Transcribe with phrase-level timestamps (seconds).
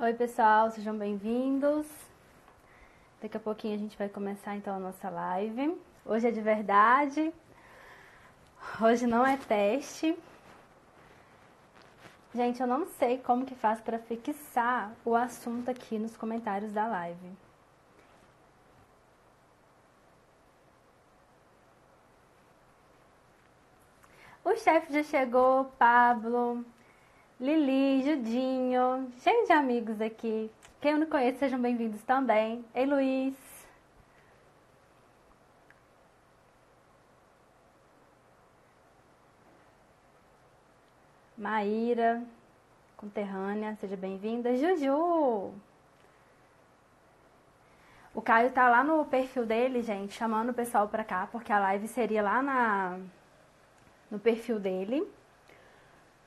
[0.00, 1.84] Oi, pessoal, sejam bem-vindos.
[3.20, 5.76] Daqui a pouquinho a gente vai começar então a nossa live.
[6.06, 7.34] Hoje é de verdade.
[8.80, 10.16] Hoje não é teste.
[12.32, 16.86] Gente, eu não sei como que faz para fixar o assunto aqui nos comentários da
[16.86, 17.32] live.
[24.44, 26.64] O chefe já chegou, Pablo.
[27.40, 30.50] Lili, Judinho, cheio de amigos aqui.
[30.80, 32.64] Quem eu não conheço, sejam bem-vindos também.
[32.74, 33.34] Ei, Luiz.
[41.36, 42.22] Maíra,
[42.96, 44.56] conterrânea, seja bem-vinda.
[44.56, 45.54] Juju!
[48.12, 51.60] O Caio tá lá no perfil dele, gente, chamando o pessoal pra cá, porque a
[51.60, 52.98] live seria lá na,
[54.10, 55.08] no perfil dele.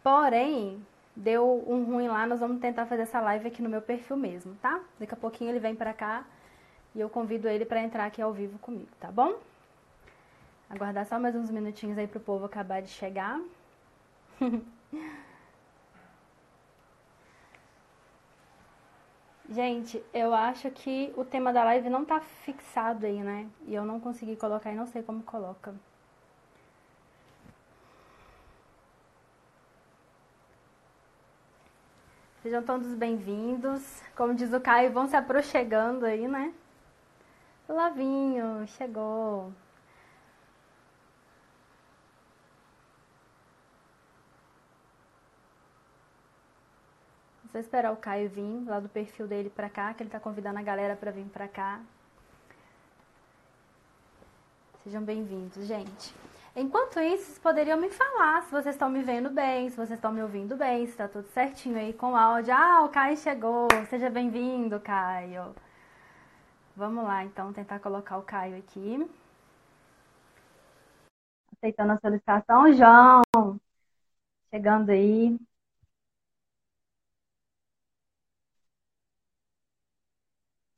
[0.02, 4.18] Porém, deu um ruim lá, nós vamos tentar fazer essa live aqui no meu perfil
[4.18, 4.80] mesmo, tá?
[5.00, 6.26] Daqui a pouquinho ele vem pra cá
[6.96, 9.36] e eu convido ele para entrar aqui ao vivo comigo, tá bom?
[10.70, 13.40] Aguardar só mais uns minutinhos aí pro povo acabar de chegar.
[19.50, 23.50] Gente, eu acho que o tema da live não tá fixado aí, né?
[23.68, 25.76] E eu não consegui colocar e não sei como coloca.
[32.42, 34.02] Sejam todos bem-vindos.
[34.16, 36.52] Como diz o Caio, vão se aproximando aí, né?
[37.70, 39.54] Lavinho, chegou.
[47.54, 50.58] Vou esperar o Caio vir lá do perfil dele pra cá, que ele tá convidando
[50.58, 51.80] a galera pra vir pra cá.
[54.84, 56.12] Sejam bem-vindos, gente.
[56.56, 60.12] Enquanto isso, vocês poderiam me falar se vocês estão me vendo bem, se vocês estão
[60.12, 62.54] me ouvindo bem, se tá tudo certinho aí com o áudio.
[62.54, 63.68] Ah, o Caio chegou.
[63.90, 65.56] Seja bem-vindo, Caio.
[66.76, 68.98] Vamos lá, então, tentar colocar o Caio aqui.
[71.54, 73.22] Aceitando a solicitação, João.
[74.50, 75.38] Chegando aí.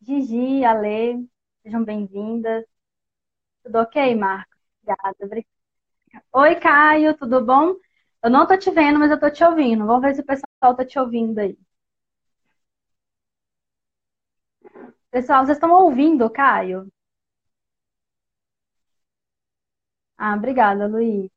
[0.02, 1.28] Gigi, Ale,
[1.64, 2.66] sejam bem-vindas.
[3.64, 4.58] Tudo ok, Marcos?
[4.84, 5.53] Obrigada.
[6.34, 7.76] Oi, Caio, tudo bom?
[8.24, 9.86] Eu não tô te vendo, mas eu tô te ouvindo.
[9.86, 11.58] Vamos ver se o pessoal tá te ouvindo aí.
[15.12, 16.88] Pessoal, vocês estão ouvindo, Caio?
[20.18, 21.30] Ah, obrigada, Luiz.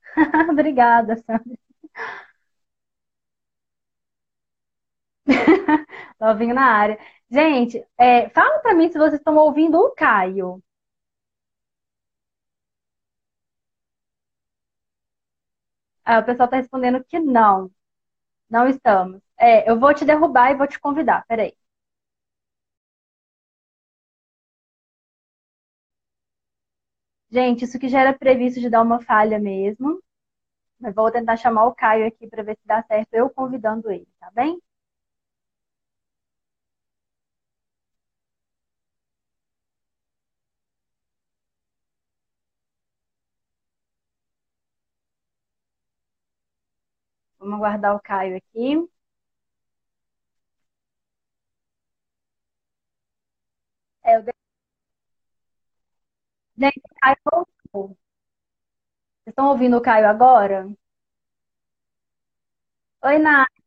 [0.50, 1.56] Obrigada, Sandra.
[6.20, 6.98] Novinho na área.
[7.32, 10.62] Gente, é, fala pra mim se vocês estão ouvindo o Caio.
[16.04, 17.70] Ah, o pessoal tá respondendo que não,
[18.50, 19.20] não estamos.
[19.38, 21.24] É, eu vou te derrubar e vou te convidar.
[21.28, 21.54] Peraí.
[27.32, 30.00] Gente, isso que já era previsto de dar uma falha mesmo.
[30.80, 34.08] Mas vou tentar chamar o Caio aqui para ver se dá certo eu convidando ele,
[34.20, 34.60] tá bem?
[47.42, 48.88] Vamos aguardar o Caio aqui.
[54.04, 54.22] É, eu...
[56.56, 57.88] Gente, o Caio voltou.
[59.24, 60.68] Vocês estão ouvindo o Caio agora?
[63.02, 63.62] Oi, Nath.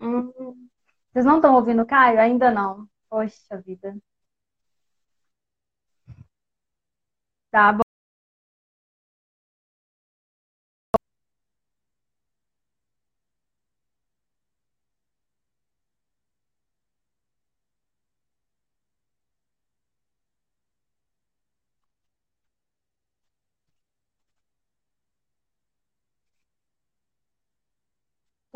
[0.00, 0.32] Hum,
[1.12, 2.20] Vocês não estão ouvindo o Caio?
[2.20, 2.88] Ainda não.
[3.08, 3.96] Poxa vida.
[7.50, 7.87] Tá bom.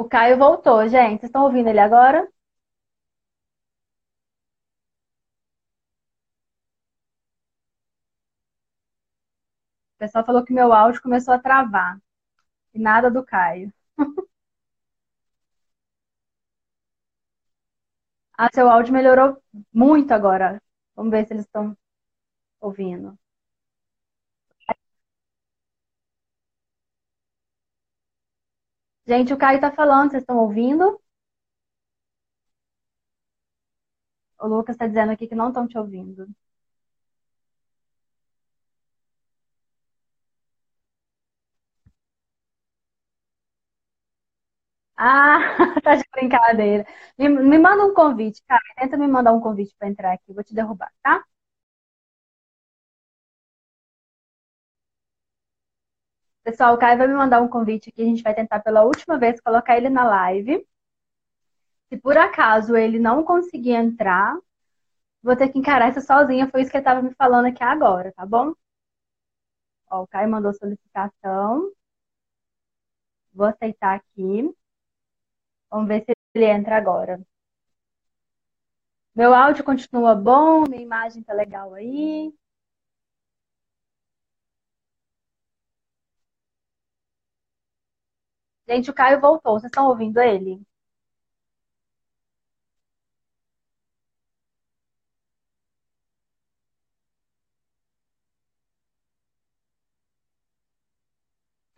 [0.02, 1.20] O Caio voltou, gente.
[1.20, 2.24] Vocês estão ouvindo ele agora?
[2.24, 2.28] O
[9.98, 11.98] pessoal falou que meu áudio começou a travar.
[12.74, 13.72] E nada do Caio.
[18.36, 20.60] Ah, seu áudio melhorou muito agora.
[20.94, 21.76] Vamos ver se eles estão
[22.60, 23.18] ouvindo.
[29.06, 31.00] Gente, o Caio tá falando, vocês estão ouvindo?
[34.38, 36.26] O Lucas tá dizendo aqui que não estão te ouvindo.
[44.96, 45.38] Ah,
[45.82, 46.86] tá de brincadeira.
[47.18, 48.62] Me, me manda um convite, cara.
[48.78, 50.32] Tenta me mandar um convite para entrar aqui.
[50.32, 51.22] Vou te derrubar, tá?
[56.44, 58.02] Pessoal, o Caio vai me mandar um convite aqui.
[58.02, 60.66] A gente vai tentar pela última vez colocar ele na live.
[61.88, 64.36] Se por acaso ele não conseguir entrar,
[65.22, 66.48] vou ter que encarar isso sozinha.
[66.50, 68.54] Foi isso que ele estava me falando aqui agora, tá bom?
[69.90, 71.70] Ó, o Caio mandou solicitação.
[73.34, 74.50] Vou aceitar aqui.
[75.70, 77.20] Vamos ver se ele entra agora.
[79.14, 82.32] Meu áudio continua bom, minha imagem tá legal aí.
[88.72, 89.52] Gente, o Caio voltou.
[89.54, 90.60] Vocês estão ouvindo ele?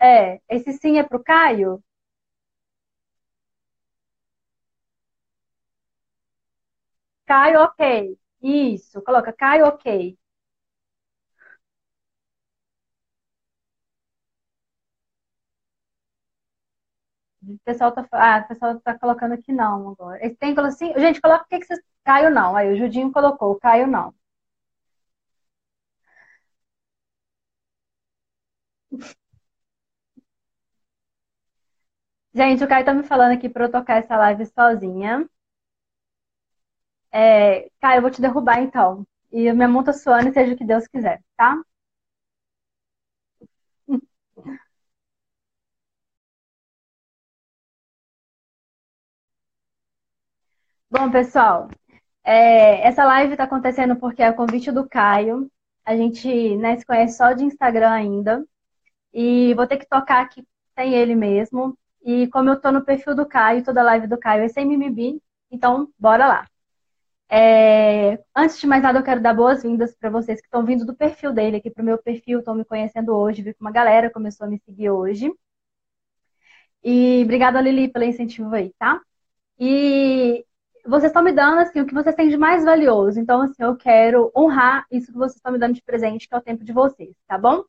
[0.00, 1.82] É, esse sim é pro Caio?
[7.26, 8.18] Caio, ok.
[8.42, 10.16] Isso, coloca Caio, ok.
[17.46, 20.24] O pessoal tá, ah, o pessoal tá colocando aqui não agora.
[20.24, 21.80] Esse tem assim, gente, coloca o que que vocês.
[22.04, 22.54] Caio não.
[22.56, 24.14] Aí o Judinho colocou, Caio não.
[32.34, 35.26] Gente, o Caio tá me falando aqui pra eu tocar essa live sozinha.
[37.12, 39.06] É, Caio, eu vou te derrubar então.
[39.32, 41.56] E minha mão tá suando, seja o que Deus quiser, tá?
[50.96, 51.68] Bom, pessoal,
[52.24, 55.50] é, essa live está acontecendo porque é a convite do Caio.
[55.84, 58.44] A gente, né, se conhece só de Instagram ainda.
[59.12, 60.46] E vou ter que tocar aqui
[60.78, 61.76] sem ele mesmo.
[62.04, 65.20] E como eu tô no perfil do Caio, toda live do Caio é sem mimimi,
[65.50, 66.46] então bora lá.
[67.28, 70.94] É, antes de mais nada, eu quero dar boas-vindas para vocês que estão vindo do
[70.96, 74.10] perfil dele aqui para o meu perfil, estão me conhecendo hoje, vi que uma galera
[74.10, 75.32] começou a me seguir hoje.
[76.82, 79.00] E obrigada, Lili, pelo incentivo aí, tá?
[79.58, 80.44] E
[80.86, 83.18] vocês estão me dando assim o que vocês têm de mais valioso.
[83.18, 86.38] Então, assim, eu quero honrar isso que vocês estão me dando de presente, que é
[86.38, 87.64] o tempo de vocês, tá bom?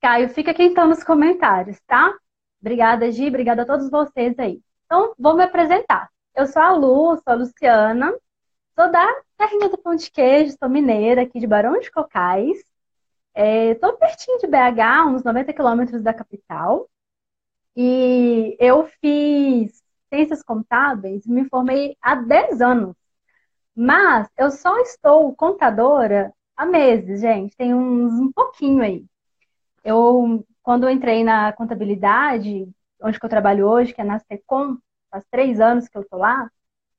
[0.00, 2.12] Caio, fica quem está nos comentários, tá?
[2.60, 4.60] Obrigada, Gi, obrigada a todos vocês aí.
[4.86, 6.10] Então, vou me apresentar.
[6.34, 8.12] Eu sou a Lu, sou a Luciana,
[8.78, 9.06] sou da
[9.36, 12.58] terrinha do Pão de Queijo, sou mineira aqui de Barão de Cocais.
[13.34, 16.88] Estou é, pertinho de BH, uns 90 quilômetros da capital.
[17.76, 19.81] E eu fiz
[20.12, 22.94] ciências contábeis, me formei há 10 anos.
[23.74, 27.56] Mas eu só estou contadora há meses, gente.
[27.56, 29.04] Tem uns um pouquinho aí.
[29.84, 32.68] Eu, quando eu entrei na contabilidade,
[33.02, 34.76] onde eu trabalho hoje, que é na Secom,
[35.10, 36.50] faz três anos que eu tô lá,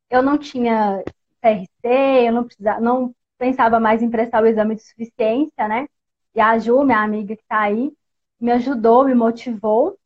[0.10, 1.04] eu não tinha
[1.42, 5.88] CRC, eu não precisava, não pensava mais em prestar o exame de suficiência, né?
[6.36, 7.92] E a Ju, minha amiga que está aí,
[8.40, 9.98] me ajudou, me motivou.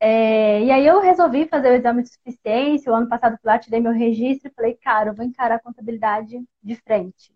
[0.00, 2.92] É, e aí eu resolvi fazer o exame de suficiência.
[2.92, 5.60] O ano passado fui lá, tirei meu registro e falei, cara, eu vou encarar a
[5.60, 7.32] contabilidade de frente.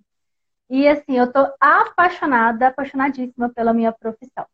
[0.71, 4.47] E assim, eu tô apaixonada, apaixonadíssima pela minha profissão.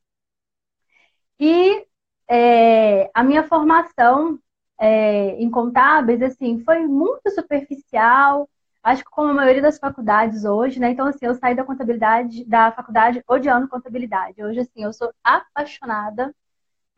[1.38, 1.86] E
[2.28, 4.38] é, a minha formação
[4.80, 8.48] é, em contábeis, assim, foi muito superficial,
[8.82, 10.90] acho que como a maioria das faculdades hoje, né?
[10.90, 14.42] Então, assim, eu saí da contabilidade, da faculdade odiando contabilidade.
[14.42, 16.34] Hoje, assim, eu sou apaixonada,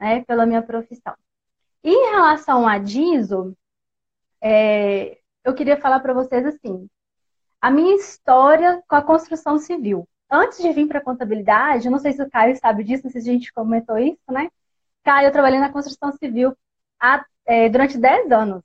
[0.00, 1.14] né, pela minha profissão.
[1.83, 3.57] E em relação a DISO,
[4.40, 6.88] é, eu queria falar para vocês, assim,
[7.61, 10.09] a minha história com a construção civil.
[10.31, 13.21] Antes de vir para a contabilidade, não sei se o Caio sabe disso, se a
[13.21, 14.50] gente comentou isso, né?
[15.02, 16.57] Caio, eu trabalhei na construção civil
[17.00, 18.62] há, é, durante 10 anos,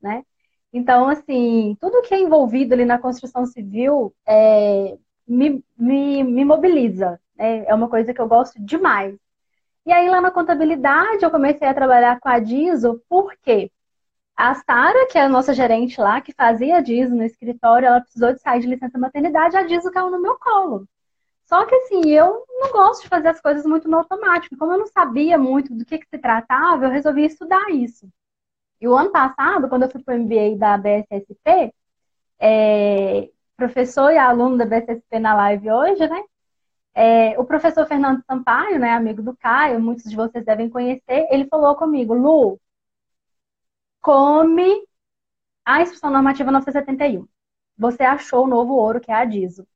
[0.00, 0.24] né?
[0.72, 7.20] Então, assim, tudo que é envolvido ali na construção civil é, me, me, me mobiliza.
[7.36, 7.64] Né?
[7.66, 9.16] É uma coisa que eu gosto demais.
[9.86, 13.70] E aí, lá na contabilidade, eu comecei a trabalhar com a DISO, porque
[14.36, 18.00] a Sara, que é a nossa gerente lá, que fazia a DISO no escritório, ela
[18.00, 20.88] precisou de sair de licença maternidade, a DISO caiu no meu colo.
[21.46, 24.56] Só que assim, eu não gosto de fazer as coisas muito no automático.
[24.58, 28.08] Como eu não sabia muito do que, que se tratava, eu resolvi estudar isso.
[28.80, 31.72] E o ano passado, quando eu fui para o MBA da BSSP,
[32.40, 36.22] é, professor e aluno da BSSP na live hoje, né?
[36.96, 41.46] É, o professor Fernando Sampaio, né, amigo do Caio, muitos de vocês devem conhecer, ele
[41.46, 42.58] falou comigo, Lu,
[44.00, 44.82] come
[45.64, 47.26] a instrução normativa 971.
[47.78, 49.66] Você achou o novo ouro, que é a DISO.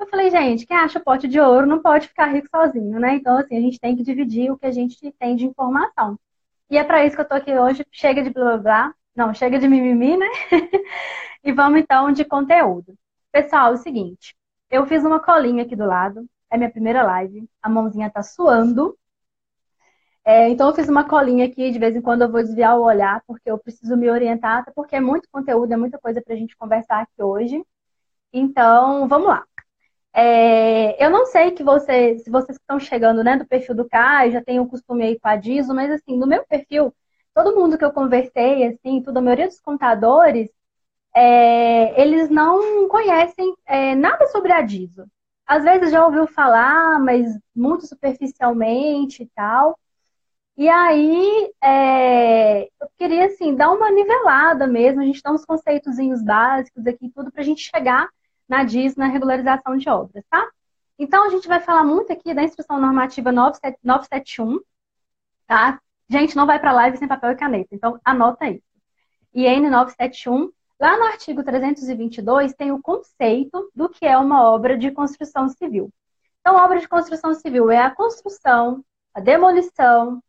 [0.00, 3.16] Eu falei, gente, quem acha pote de ouro não pode ficar rico sozinho, né?
[3.16, 6.18] Então, assim, a gente tem que dividir o que a gente tem de informação.
[6.70, 7.86] E é para isso que eu tô aqui hoje.
[7.92, 8.94] Chega de blá blá blá.
[9.14, 10.26] Não, chega de mimimi, né?
[11.44, 12.94] e vamos então de conteúdo.
[13.32, 14.36] Pessoal, é o seguinte.
[14.70, 16.26] Eu fiz uma colinha aqui do lado.
[16.50, 17.48] É minha primeira live.
[17.62, 18.96] A mãozinha tá suando.
[20.24, 22.82] É, então eu fiz uma colinha aqui, de vez em quando eu vou desviar o
[22.82, 26.36] olhar, porque eu preciso me orientar, porque é muito conteúdo, é muita coisa para a
[26.36, 27.64] gente conversar aqui hoje.
[28.32, 29.44] Então, vamos lá.
[30.14, 34.32] É, eu não sei que você, se vocês estão chegando né, do perfil do Kai,
[34.32, 36.94] já tem o costume aí com a Diso, mas assim, no meu perfil,
[37.34, 40.50] todo mundo que eu conversei, assim, toda a maioria dos contadores,
[41.14, 45.06] é, eles não conhecem é, nada sobre a Diso.
[45.46, 49.78] Às vezes já ouviu falar, mas muito superficialmente e tal.
[50.56, 56.22] E aí, é, eu queria, assim, dar uma nivelada mesmo, a gente dá uns conceitozinhos
[56.22, 58.08] básicos aqui, tudo, para a gente chegar
[58.48, 60.48] na DIS, na regularização de obras, tá?
[60.98, 64.60] Então, a gente vai falar muito aqui da Instrução Normativa 971,
[65.46, 65.80] tá?
[66.08, 68.62] Gente, não vai para live sem papel e caneta, então anota isso.
[69.34, 74.90] IN 971, lá no artigo 322 tem o conceito do que é uma obra de
[74.90, 75.90] construção civil.
[76.40, 80.22] Então, obra de construção civil é a construção, a demolição,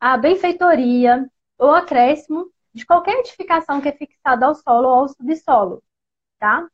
[0.00, 5.82] a benfeitoria ou acréscimo de qualquer edificação que é fixada ao solo ou ao subsolo,
[6.38, 6.66] tá?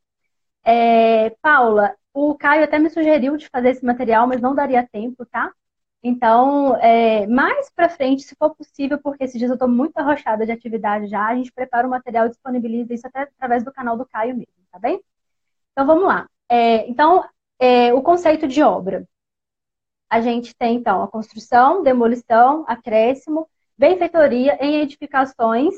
[0.65, 5.27] É, Paula, o Caio até me sugeriu de fazer esse material, mas não daria tempo,
[5.27, 5.53] tá?
[6.03, 10.47] Então, é, mais para frente, se for possível, porque esses dias eu estou muito arrochada
[10.47, 13.97] de atividade já, a gente prepara o material e disponibiliza isso até através do canal
[13.97, 15.01] do Caio mesmo, tá bem?
[15.73, 16.29] Então, vamos lá.
[16.49, 17.25] É, então,
[17.59, 19.07] é, o conceito de obra.
[20.11, 25.75] A gente tem, então, a construção, demolição, acréscimo, benfeitoria em edificações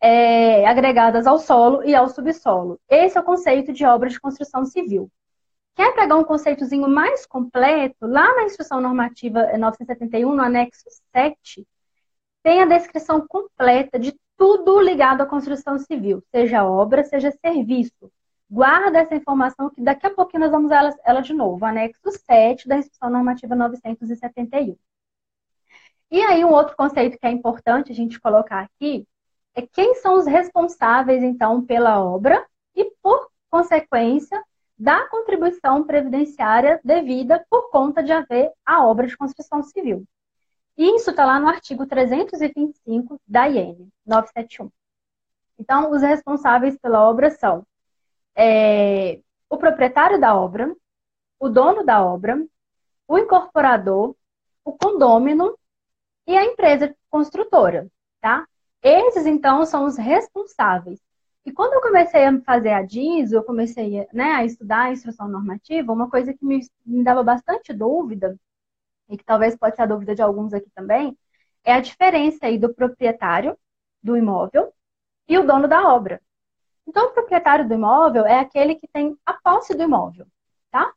[0.00, 2.80] é, agregadas ao solo e ao subsolo.
[2.88, 5.10] Esse é o conceito de obra de construção civil.
[5.78, 8.04] Quer pegar um conceitozinho mais completo?
[8.04, 10.82] Lá na Instrução Normativa 971, no anexo
[11.14, 11.64] 7,
[12.42, 18.10] tem a descrição completa de tudo ligado à construção civil, seja obra, seja serviço.
[18.50, 22.66] Guarda essa informação que daqui a pouquinho nós vamos ela, ela de novo, anexo 7
[22.66, 24.76] da Instrução Normativa 971.
[26.10, 29.06] E aí, um outro conceito que é importante a gente colocar aqui
[29.54, 32.44] é quem são os responsáveis, então, pela obra
[32.74, 34.42] e, por consequência,
[34.78, 40.04] da contribuição previdenciária devida por conta de haver a obra de construção civil.
[40.76, 44.70] E isso está lá no artigo 325 da IN 971.
[45.58, 47.66] Então, os responsáveis pela obra são
[48.36, 49.20] é,
[49.50, 50.72] o proprietário da obra,
[51.40, 52.40] o dono da obra,
[53.08, 54.14] o incorporador,
[54.64, 55.58] o condômino
[56.24, 57.88] e a empresa construtora,
[58.20, 58.46] tá?
[58.80, 61.00] Esses, então, são os responsáveis.
[61.44, 65.28] E quando eu comecei a fazer a DIS, eu comecei né, a estudar a instrução
[65.28, 68.38] normativa, uma coisa que me, me dava bastante dúvida,
[69.08, 71.16] e que talvez pode ser a dúvida de alguns aqui também,
[71.64, 73.56] é a diferença aí do proprietário
[74.02, 74.72] do imóvel
[75.28, 76.20] e o dono da obra.
[76.86, 80.26] Então, o proprietário do imóvel é aquele que tem a posse do imóvel,
[80.70, 80.92] tá?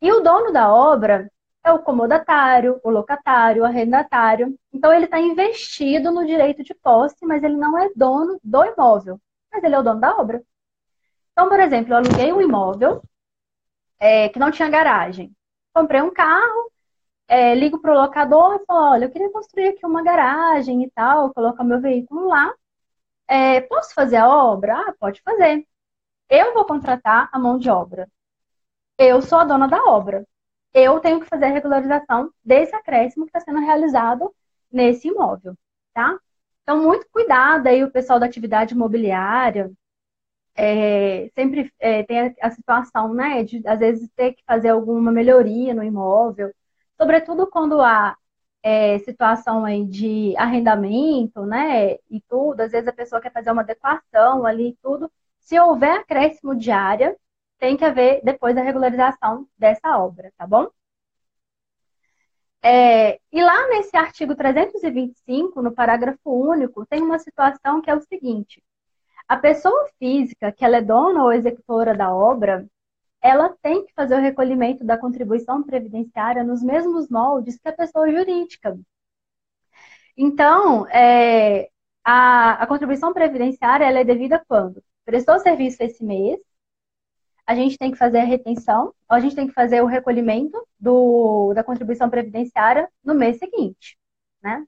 [0.00, 1.30] E o dono da obra
[1.64, 4.56] é o comodatário, o locatário, o arrendatário.
[4.72, 9.20] Então, ele está investido no direito de posse, mas ele não é dono do imóvel,
[9.56, 10.42] mas ele é o dono da obra.
[11.32, 13.02] Então, por exemplo, eu aluguei um imóvel
[14.00, 15.34] é, que não tinha garagem.
[15.74, 16.72] Comprei um carro,
[17.28, 20.90] é, ligo para o locador e falo, olha, eu queria construir aqui uma garagem e
[20.90, 22.54] tal, colocar meu veículo lá.
[23.28, 24.74] É, posso fazer a obra?
[24.76, 25.66] Ah, pode fazer.
[26.30, 28.08] Eu vou contratar a mão de obra.
[28.98, 30.26] Eu sou a dona da obra
[30.76, 34.30] eu tenho que fazer a regularização desse acréscimo que está sendo realizado
[34.70, 35.56] nesse imóvel,
[35.94, 36.18] tá?
[36.66, 39.70] Então, muito cuidado aí o pessoal da atividade imobiliária.
[40.56, 45.12] É, sempre é, tem a, a, situação, né, de às vezes ter que fazer alguma
[45.12, 46.52] melhoria no imóvel,
[47.00, 48.16] sobretudo quando há
[48.62, 53.62] é, situação aí de arrendamento, né, e tudo, às vezes a pessoa quer fazer uma
[53.62, 55.10] adequação ali e tudo.
[55.40, 57.16] Se houver acréscimo de área,
[57.58, 60.68] tem que haver depois a regularização dessa obra, tá bom?
[62.68, 68.00] É, e lá nesse artigo 325, no parágrafo único, tem uma situação que é o
[68.00, 68.60] seguinte:
[69.28, 72.66] a pessoa física, que ela é dona ou executora da obra,
[73.22, 78.10] ela tem que fazer o recolhimento da contribuição previdenciária nos mesmos moldes que a pessoa
[78.10, 78.76] jurídica.
[80.16, 81.70] Então, é,
[82.04, 86.40] a, a, contribuição previdenciária ela é devida quando prestou serviço esse mês,
[87.46, 91.52] a gente tem que fazer a retenção, a gente tem que fazer o recolhimento do,
[91.54, 93.98] da contribuição previdenciária no mês seguinte,
[94.42, 94.64] né?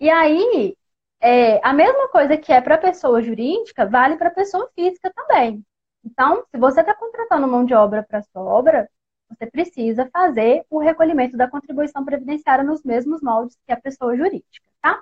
[0.00, 0.76] E aí,
[1.24, 5.64] É, a mesma coisa que é para pessoa jurídica, vale para pessoa física também.
[6.04, 8.90] Então, se você está contratando mão de obra para sua obra,
[9.30, 14.66] você precisa fazer o recolhimento da contribuição previdenciária nos mesmos moldes que a pessoa jurídica,
[14.82, 15.00] tá?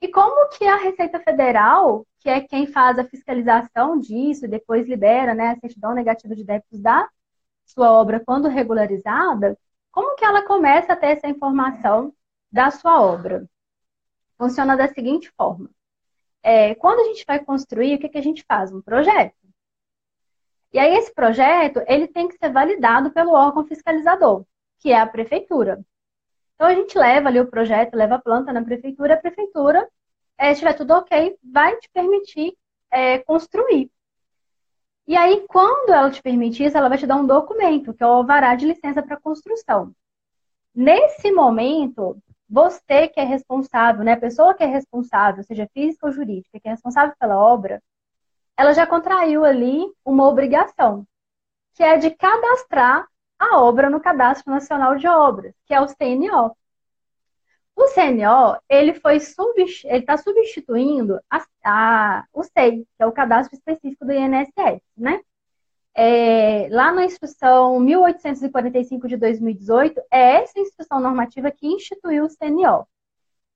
[0.00, 4.88] E como que a Receita Federal, que é quem faz a fiscalização disso e depois
[4.88, 7.08] libera né, a certidão negativa de débitos da
[7.64, 9.56] sua obra quando regularizada,
[9.90, 12.12] como que ela começa a ter essa informação
[12.50, 13.48] da sua obra?
[14.36, 15.70] Funciona da seguinte forma.
[16.42, 18.72] É, quando a gente vai construir, o que, que a gente faz?
[18.72, 19.34] Um projeto.
[20.72, 24.44] E aí esse projeto, ele tem que ser validado pelo órgão fiscalizador,
[24.78, 25.84] que é a prefeitura.
[26.54, 29.88] Então a gente leva ali o projeto, leva a planta na prefeitura, a prefeitura,
[30.38, 32.56] é, se tiver tudo ok, vai te permitir
[32.90, 33.90] é, construir.
[35.06, 38.06] E aí, quando ela te permitir isso, ela vai te dar um documento, que é
[38.06, 39.92] o alvará de licença para construção.
[40.74, 46.12] Nesse momento, você que é responsável, né, a pessoa que é responsável, seja física ou
[46.12, 47.82] jurídica, que é responsável pela obra,
[48.56, 51.06] ela já contraiu ali uma obrigação,
[51.74, 53.06] que é de cadastrar
[53.38, 56.56] a obra no Cadastro Nacional de Obras, que é o CNO.
[57.78, 59.18] O CNO, ele foi
[59.84, 65.20] ele está substituindo a, a, o SEI, que é o cadastro específico do INSS, né?
[65.94, 72.84] É, lá na instrução 1845 de 2018, é essa instrução normativa que instituiu o CNO.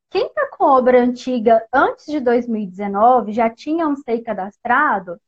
[0.08, 5.20] Quem está com obra antiga antes de 2019, já tinha um SEI cadastrado,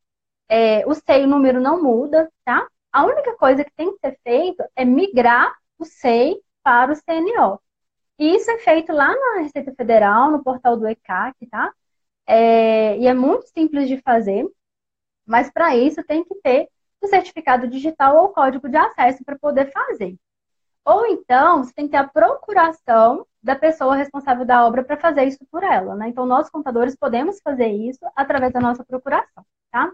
[0.49, 2.69] é, o SEI, o número não muda, tá?
[2.93, 7.64] A única coisa que tem que ser feito é migrar o SEI para o CNO.
[8.19, 11.73] E isso é feito lá na Receita Federal, no portal do ECAC, tá?
[12.27, 14.47] É, e é muito simples de fazer,
[15.27, 16.69] mas para isso tem que ter
[17.01, 20.17] o certificado digital ou código de acesso para poder fazer.
[20.85, 25.25] Ou então, você tem que ter a procuração da pessoa responsável da obra para fazer
[25.25, 26.09] isso por ela, né?
[26.09, 29.93] Então, nós contadores podemos fazer isso através da nossa procuração, tá?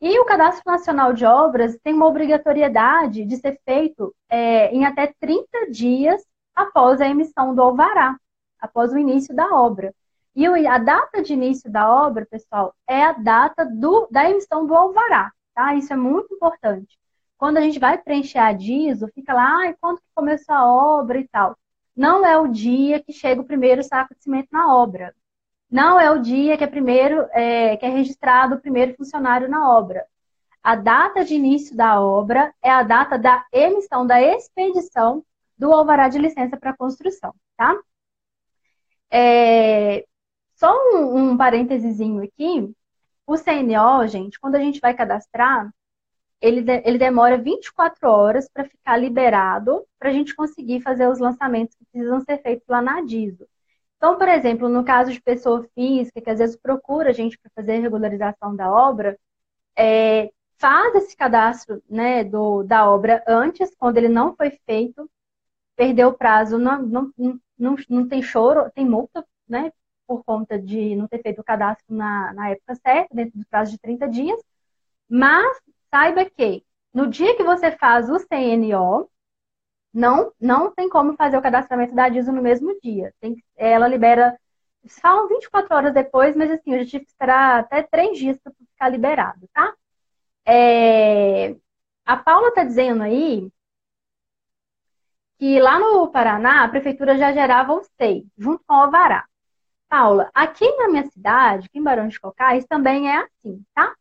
[0.00, 5.12] E o Cadastro Nacional de Obras tem uma obrigatoriedade de ser feito é, em até
[5.20, 6.22] 30 dias
[6.56, 8.18] após a emissão do alvará,
[8.60, 9.94] após o início da obra.
[10.34, 14.74] E a data de início da obra, pessoal, é a data do, da emissão do
[14.74, 15.74] alvará, tá?
[15.74, 16.98] Isso é muito importante.
[17.38, 21.28] Quando a gente vai preencher a DISO, fica lá, ah, quando começou a obra e
[21.28, 21.56] tal
[21.96, 25.14] não é o dia que chega o primeiro saco de cimento na obra.
[25.70, 29.70] Não é o dia que é, primeiro, é, que é registrado o primeiro funcionário na
[29.70, 30.04] obra.
[30.62, 35.24] A data de início da obra é a data da emissão, da expedição
[35.58, 37.76] do alvará de licença para construção, tá?
[39.10, 40.04] É,
[40.56, 42.74] só um, um parênteses aqui.
[43.26, 45.70] O CNO, gente, quando a gente vai cadastrar,
[46.40, 51.18] ele, de, ele demora 24 horas para ficar liberado para a gente conseguir fazer os
[51.18, 53.46] lançamentos que precisam ser feitos lá na DISO.
[53.96, 57.50] Então, por exemplo, no caso de pessoa física, que às vezes procura a gente para
[57.54, 59.18] fazer regularização da obra,
[59.76, 65.10] é, faz esse cadastro né, do, da obra antes, quando ele não foi feito,
[65.76, 67.12] perdeu o prazo, não, não,
[67.58, 69.72] não, não tem choro, tem multa, né,
[70.06, 73.72] por conta de não ter feito o cadastro na, na época certa, dentro do prazo
[73.72, 74.40] de 30 dias,
[75.08, 75.58] mas
[75.90, 79.10] saiba que no dia que você faz o CNO,
[79.92, 83.14] não, não tem como fazer o cadastramento da DISO no mesmo dia.
[83.20, 84.38] Tem, ela libera.
[85.00, 88.52] Falam 24 horas depois, mas assim, eu já tive que esperar até três dias para
[88.52, 89.74] ficar liberado, tá?
[90.46, 91.56] É,
[92.04, 93.50] a Paula está dizendo aí
[95.38, 99.26] que lá no Paraná a prefeitura já gerava o SEI, junto com o Alvará.
[99.88, 103.94] Paula, aqui na minha cidade, aqui em Barão de Cocais, também é assim, tá?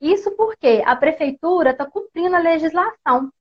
[0.00, 3.32] Isso porque a prefeitura está cumprindo a legislação.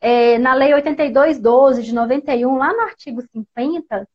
[0.00, 4.08] É, na Lei 8212 de 91, lá no artigo 50,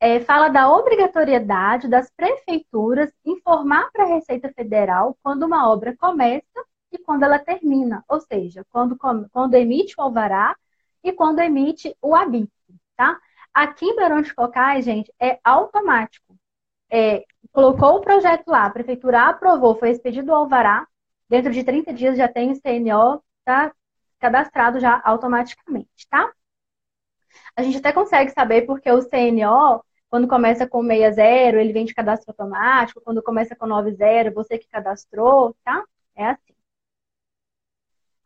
[0.00, 6.44] é, fala da obrigatoriedade das prefeituras informar para a Receita Federal quando uma obra começa
[6.92, 8.96] e quando ela termina, ou seja, quando,
[9.32, 10.56] quando emite o alvará
[11.08, 12.52] e quando emite o habite,
[12.96, 13.18] tá?
[13.54, 16.36] Aqui em Barão de Cocais, gente, é automático.
[16.90, 20.86] É, colocou o projeto lá, a prefeitura aprovou, foi expedido o alvará,
[21.28, 23.72] Dentro de 30 dias já tem o CNO tá
[24.20, 26.32] cadastrado já automaticamente, tá?
[27.56, 31.94] A gente até consegue saber porque o CNO, quando começa com 60, ele vem de
[31.94, 35.84] cadastro automático, quando começa com 90, você que cadastrou, tá?
[36.14, 36.55] É assim.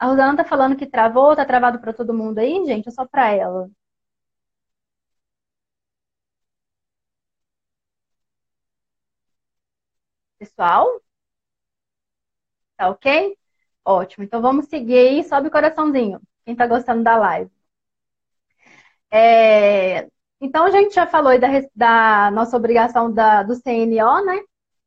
[0.01, 3.07] A Rosana tá falando que travou, tá travado para todo mundo aí, gente, é só
[3.07, 3.71] para ela.
[10.39, 11.01] Pessoal?
[12.77, 13.37] Tá ok?
[13.85, 14.25] Ótimo.
[14.25, 15.25] Então vamos seguir aí.
[15.25, 16.21] Sobe o coraçãozinho.
[16.45, 17.51] Quem tá gostando da live.
[19.11, 20.09] É...
[20.41, 24.39] Então, a gente já falou da, da nossa obrigação da, do CNO, né?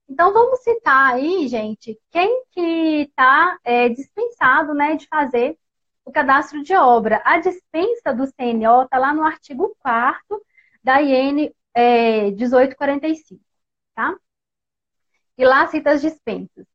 [0.10, 5.58] Então, vamos citar aí, gente, quem que está é, dispensado né, de fazer
[6.06, 7.22] o cadastro de obra.
[7.26, 10.42] A dispensa do CNO está lá no artigo 4
[10.84, 13.42] da IN é, 1845,
[13.96, 14.16] tá?
[15.38, 16.66] E lá cita as dispensas.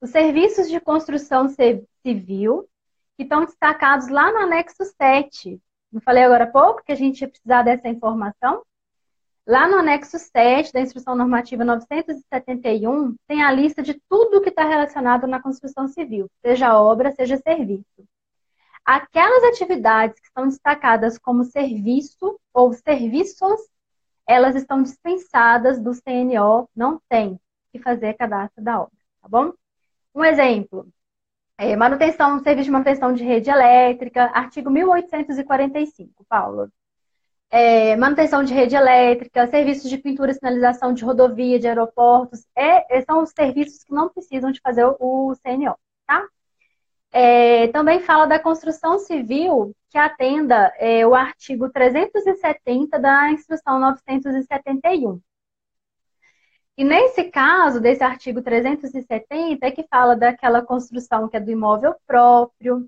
[0.00, 2.68] Os serviços de construção civil,
[3.16, 5.60] que estão destacados lá no anexo 7.
[5.90, 8.62] Não falei agora há pouco que a gente ia precisar dessa informação?
[9.46, 14.64] Lá no anexo 7 da Instrução Normativa 971, tem a lista de tudo que está
[14.64, 18.08] relacionado na construção civil, seja obra, seja serviço.
[18.82, 23.60] Aquelas atividades que estão destacadas como serviço ou serviços,
[24.26, 27.38] elas estão dispensadas do CNO, não tem
[27.70, 29.52] que fazer cadastro da obra, tá bom?
[30.14, 30.88] Um exemplo,
[31.58, 36.70] é, manutenção, serviço de manutenção de rede elétrica, artigo 1845, Paulo
[37.54, 43.00] é, manutenção de rede elétrica, serviços de pintura e sinalização de rodovia, de aeroportos, é,
[43.02, 46.26] são os serviços que não precisam de fazer o, o CNO, tá?
[47.12, 55.20] É, também fala da construção civil que atenda é, o artigo 370 da Instrução 971.
[56.76, 61.94] E nesse caso, desse artigo 370, é que fala daquela construção que é do imóvel
[62.04, 62.84] próprio,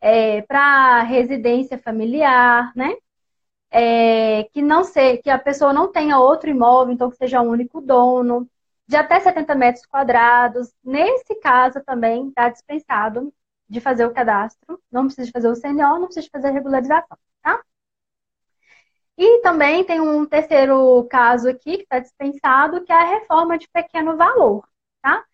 [0.00, 2.94] é, para residência familiar, né?
[3.74, 7.50] É, que não ser, que a pessoa não tenha outro imóvel, então que seja o
[7.50, 8.48] único dono,
[8.86, 10.72] de até 70 metros quadrados.
[10.84, 13.34] Nesse caso também está dispensado
[13.68, 17.60] de fazer o cadastro, não precisa fazer o CNO, não precisa fazer a regularização, tá?
[19.18, 23.68] E também tem um terceiro caso aqui que está dispensado, que é a reforma de
[23.68, 24.68] pequeno valor,
[25.02, 25.24] tá?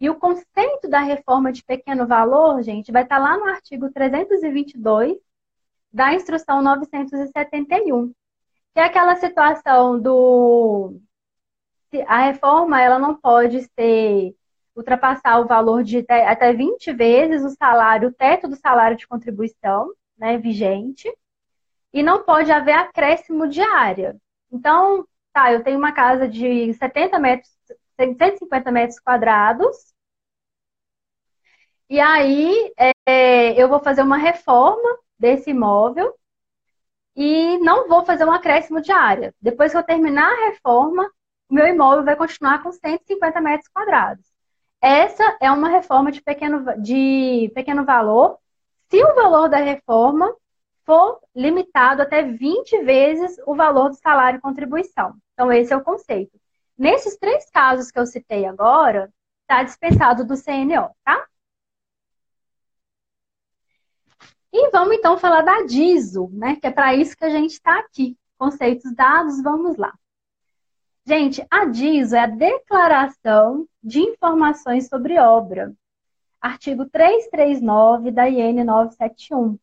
[0.00, 3.90] E o conceito da reforma de pequeno valor, gente, vai estar tá lá no artigo
[3.92, 5.18] 322
[5.92, 8.08] da instrução 971,
[8.74, 11.00] que é aquela situação do
[12.06, 14.34] a reforma ela não pode ser
[14.76, 19.92] ultrapassar o valor de até 20 vezes o salário, o teto do salário de contribuição,
[20.16, 21.12] né, vigente,
[21.92, 24.16] e não pode haver acréscimo de área.
[24.52, 27.50] Então, tá, eu tenho uma casa de 70 metros,
[27.96, 29.76] 150 metros quadrados,
[31.88, 32.72] e aí
[33.06, 34.88] é, eu vou fazer uma reforma
[35.20, 36.14] desse imóvel
[37.14, 39.34] e não vou fazer um acréscimo de área.
[39.40, 41.08] Depois que eu terminar a reforma,
[41.50, 44.24] meu imóvel vai continuar com 150 metros quadrados.
[44.80, 48.38] Essa é uma reforma de pequeno, de pequeno valor,
[48.88, 50.34] se o valor da reforma
[50.86, 55.14] for limitado até 20 vezes o valor do salário e contribuição.
[55.34, 56.40] Então, esse é o conceito.
[56.78, 61.26] Nesses três casos que eu citei agora, está dispensado do CNO, tá?
[64.52, 66.56] E vamos então falar da DISO, né?
[66.56, 68.16] Que é para isso que a gente está aqui.
[68.38, 69.92] Conceitos dados, vamos lá.
[71.06, 75.72] Gente, a DISO é a Declaração de Informações sobre Obra.
[76.40, 79.58] Artigo 339 da IN 971.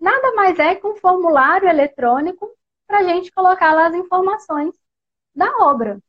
[0.00, 2.48] Nada mais é que um formulário eletrônico
[2.86, 4.74] para a gente colocar lá as informações
[5.34, 6.00] da obra.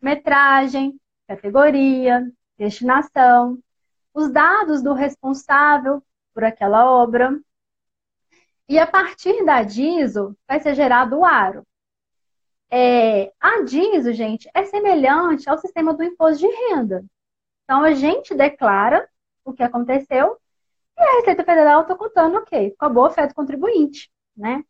[0.00, 2.26] Metragem, categoria,
[2.58, 3.58] destinação,
[4.14, 6.02] os dados do responsável
[6.36, 7.34] por aquela obra.
[8.68, 11.66] E a partir da DISO vai ser gerado o aro.
[12.70, 17.02] É, a DISO, gente, é semelhante ao sistema do imposto de renda.
[17.64, 19.08] Então, a gente declara
[19.46, 20.36] o que aconteceu
[20.98, 24.62] e a Receita Federal está contando, ok, com a boa fé do contribuinte, né?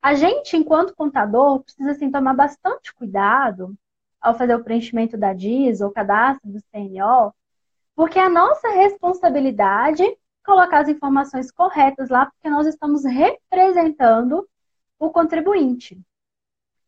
[0.00, 3.74] A gente, enquanto contador, precisa assim, tomar bastante cuidado
[4.20, 7.34] ao fazer o preenchimento da DISO, o cadastro do CNO,
[7.96, 10.04] porque a nossa responsabilidade
[10.44, 14.48] colocar as informações corretas lá, porque nós estamos representando
[14.98, 16.00] o contribuinte.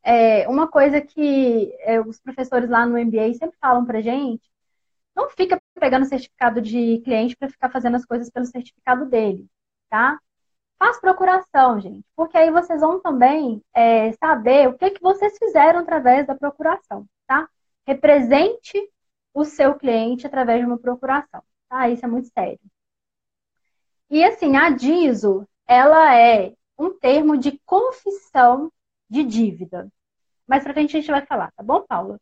[0.03, 4.43] É, uma coisa que é, os professores lá no MBA sempre falam pra gente,
[5.17, 9.47] não fica pegando certificado de cliente para ficar fazendo as coisas pelo certificado dele,
[9.89, 10.19] tá?
[10.79, 15.81] Faz procuração, gente, porque aí vocês vão também é, saber o que, que vocês fizeram
[15.81, 17.49] através da procuração, tá?
[17.87, 18.79] Represente
[19.33, 21.89] o seu cliente através de uma procuração, tá?
[21.89, 22.61] Isso é muito sério.
[24.15, 28.71] E assim, a DISO, ela é um termo de confissão
[29.11, 29.91] de dívida.
[30.47, 32.21] Mais pra frente a gente vai falar, tá bom, Paula?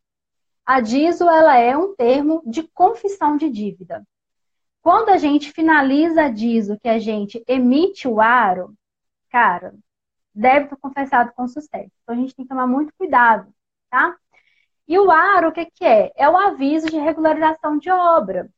[0.65, 4.03] A DISO, ela é um termo de confissão de dívida.
[4.81, 8.75] Quando a gente finaliza a DISO, que a gente emite o aro,
[9.31, 9.75] cara,
[10.35, 11.93] débito confessado com sucesso.
[12.03, 13.53] Então a gente tem que tomar muito cuidado,
[13.91, 14.17] tá?
[14.89, 16.11] E o aro, o que, que é?
[16.17, 18.49] É o aviso de regularização de obra.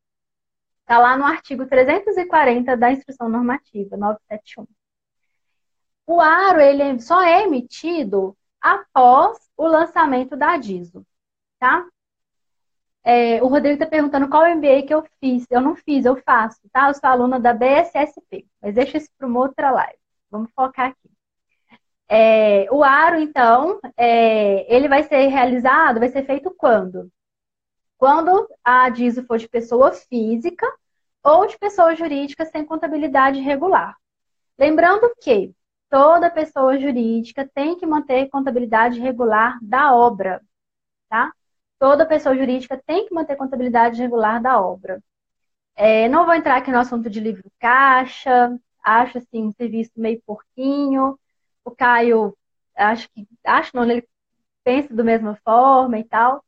[0.85, 4.67] Está lá no artigo 340 da Instrução Normativa 971.
[6.07, 11.07] O aro ele só é emitido após o lançamento da DISO,
[11.59, 11.87] tá?
[13.03, 15.47] É, o Rodrigo está perguntando qual MBA que eu fiz.
[15.51, 16.89] Eu não fiz, eu faço, tá?
[16.89, 19.99] Eu sou aluna da BSSP, mas deixa isso para uma outra live.
[20.31, 21.11] Vamos focar aqui.
[22.09, 27.11] É, o aro, então, é, ele vai ser realizado, vai ser feito quando?
[27.99, 30.67] Quando a DISO for de pessoa física
[31.23, 33.97] ou de pessoa jurídica sem contabilidade regular.
[34.59, 35.55] Lembrando que
[35.89, 40.41] toda pessoa jurídica tem que manter contabilidade regular da obra,
[41.09, 41.33] tá?
[41.79, 45.03] Toda pessoa jurídica tem que manter contabilidade regular da obra.
[45.77, 50.23] É, não vou entrar aqui no assunto de livro caixa, acho assim um serviço meio
[50.27, 51.19] porquinho.
[51.65, 52.37] O Caio,
[52.77, 54.07] acho que, acho não, ele
[54.65, 56.45] pensa da mesma forma e tal.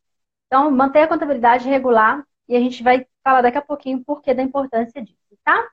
[0.47, 4.33] Então, manter a contabilidade regular e a gente vai falar daqui a pouquinho o porquê
[4.35, 5.69] da importância disso, tá?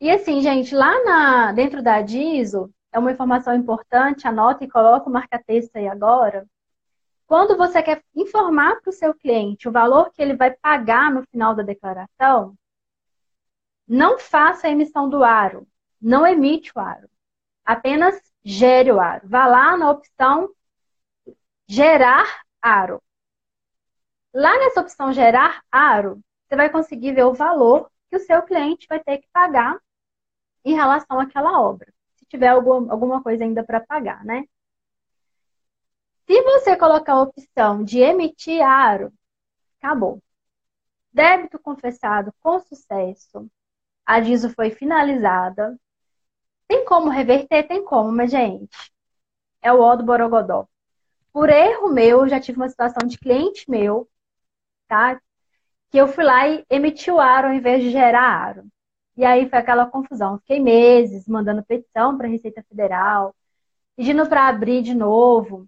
[0.00, 5.08] E assim, gente, lá na, dentro da DISO, é uma informação importante, anota e coloca
[5.08, 6.46] o marca-texto aí agora.
[7.26, 11.22] Quando você quer informar para o seu cliente o valor que ele vai pagar no
[11.24, 12.56] final da declaração,
[13.86, 15.66] não faça a emissão do aro,
[16.00, 17.08] não emite o aro.
[17.64, 19.28] Apenas gere o aro.
[19.28, 20.48] Vá lá na opção
[21.68, 23.02] gerar aro.
[24.36, 28.86] Lá nessa opção gerar aro, você vai conseguir ver o valor que o seu cliente
[28.86, 29.80] vai ter que pagar
[30.62, 31.90] em relação àquela obra.
[32.16, 34.44] Se tiver algum, alguma coisa ainda para pagar, né?
[36.26, 39.10] Se você colocar a opção de emitir aro,
[39.80, 40.22] acabou.
[41.10, 43.50] Débito confessado com sucesso.
[44.04, 45.80] A DISO foi finalizada.
[46.68, 47.66] Tem como reverter?
[47.66, 48.92] Tem como, mas, gente,
[49.62, 50.68] é o ó do Borogodó.
[51.32, 54.06] Por erro meu, já tive uma situação de cliente meu,
[55.90, 58.64] Que eu fui lá e emiti o aro ao invés de gerar aro.
[59.16, 60.38] E aí foi aquela confusão.
[60.40, 63.34] Fiquei meses mandando petição para a Receita Federal,
[63.96, 65.66] pedindo para abrir de novo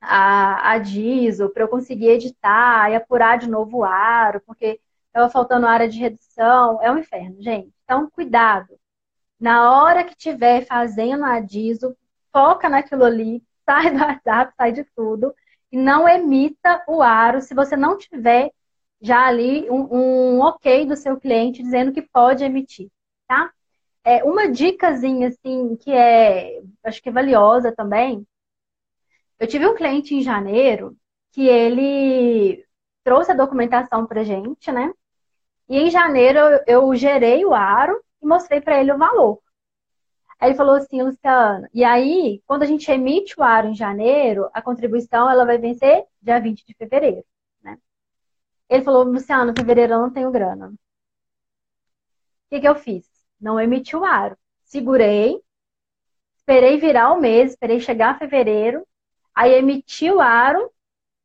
[0.00, 5.30] a, a DISO, para eu conseguir editar e apurar de novo o aro, porque estava
[5.30, 6.82] faltando área de redução.
[6.82, 7.72] É um inferno, gente.
[7.84, 8.78] Então, cuidado.
[9.40, 11.96] Na hora que estiver fazendo a DISO,
[12.32, 15.34] foca naquilo ali, sai do WhatsApp, sai de tudo,
[15.74, 18.52] e não emita o aro se você não tiver
[19.02, 22.92] já ali um, um ok do seu cliente dizendo que pode emitir,
[23.26, 23.50] tá?
[24.04, 28.24] É, uma dicasinha, assim, que é, acho que é valiosa também.
[29.36, 30.96] Eu tive um cliente em janeiro
[31.32, 32.64] que ele
[33.02, 34.92] trouxe a documentação pra gente, né?
[35.68, 39.40] E em janeiro eu, eu gerei o aro e mostrei para ele o valor.
[40.40, 44.48] Aí ele falou assim, Luciano, e aí, quando a gente emite o aro em janeiro,
[44.52, 47.24] a contribuição ela vai vencer dia 20 de fevereiro.
[48.68, 50.68] Ele falou, Luciano, fevereiro eu não tenho grana.
[50.68, 50.78] O
[52.50, 53.08] que, que eu fiz?
[53.40, 54.36] Não emiti o aro.
[54.64, 55.40] Segurei,
[56.36, 58.86] esperei virar o mês, esperei chegar fevereiro,
[59.34, 60.70] aí emiti o aro,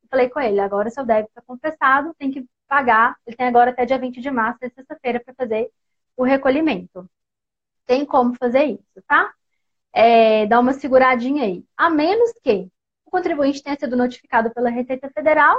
[0.09, 3.85] falei com ele, agora seu débito está confessado, tem que pagar, ele tem agora até
[3.85, 5.71] dia 20 de março, é sexta-feira, para fazer
[6.17, 7.09] o recolhimento.
[7.89, 9.33] Tem como fazer isso, tá?
[9.91, 11.65] É, dá uma seguradinha aí.
[11.75, 12.69] A menos que
[13.03, 15.57] o contribuinte tenha sido notificado pela Receita Federal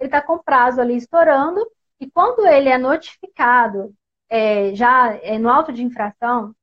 [0.00, 1.60] ele está com prazo ali estourando,
[2.00, 3.94] e quando ele é notificado
[4.30, 6.54] é, já é, no auto de infração,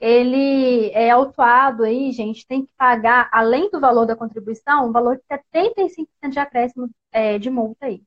[0.00, 5.16] ele é autuado aí, gente, tem que pagar, além do valor da contribuição, um valor
[5.18, 8.02] de 75% de acréscimo é, de multa aí.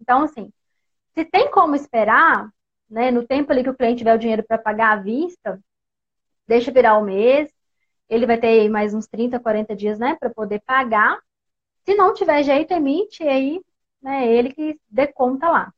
[0.00, 0.52] Então, assim,
[1.14, 2.48] se tem como esperar,
[2.88, 5.58] né, no tempo ali que o cliente tiver o dinheiro para pagar à vista,
[6.46, 7.50] deixa virar o mês,
[8.08, 11.18] ele vai ter mais uns 30, 40 dias, né, para poder pagar.
[11.84, 13.60] Se não tiver jeito, emite, e aí
[14.02, 14.26] né?
[14.28, 15.72] Ele que dê conta lá.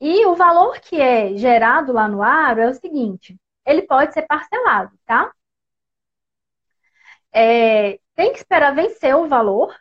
[0.00, 4.22] E o valor que é gerado lá no aro é o seguinte: ele pode ser
[4.26, 5.32] parcelado, tá?
[7.32, 9.74] É, tem que esperar vencer o valor.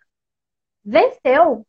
[0.83, 1.65] Venceu,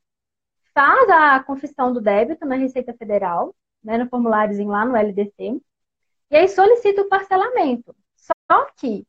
[0.75, 5.61] faz a confissão do débito na Receita Federal, né, no formuláriozinho lá no LDC,
[6.31, 7.95] e aí solicita o parcelamento.
[8.51, 9.07] Só que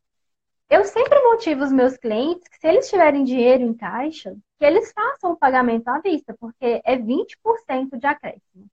[0.70, 4.92] eu sempre motivo os meus clientes que se eles tiverem dinheiro em caixa, que eles
[4.92, 8.68] façam o pagamento à vista, porque é 20% de acréscimo.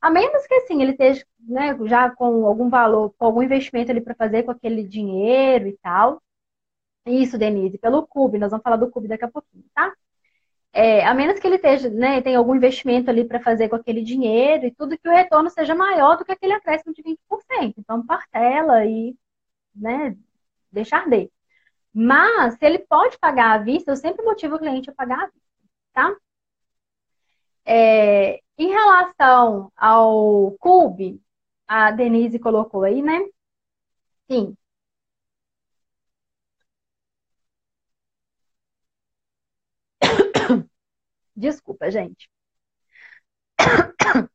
[0.00, 4.00] A menos que assim, ele esteja né, já com algum valor, com algum investimento ali
[4.00, 6.22] para fazer com aquele dinheiro e tal.
[7.06, 9.92] Isso, Denise, pelo CUB, nós vamos falar do CUB daqui a pouquinho, tá?
[10.72, 14.02] É, a menos que ele esteja, né, tenha algum investimento ali para fazer com aquele
[14.02, 17.74] dinheiro e tudo que o retorno seja maior do que aquele acréscimo de 20%.
[17.78, 19.14] Então, parcela e
[19.74, 20.16] né,
[20.72, 21.30] deixar de
[21.94, 25.26] Mas, se ele pode pagar à vista, eu sempre motivo o cliente a pagar à
[25.26, 25.40] vista,
[25.94, 26.16] tá?
[27.66, 31.20] É, em relação ao CUB,
[31.66, 33.20] a Denise colocou aí, né?
[34.30, 34.56] Sim.
[41.36, 42.28] Desculpa, gente.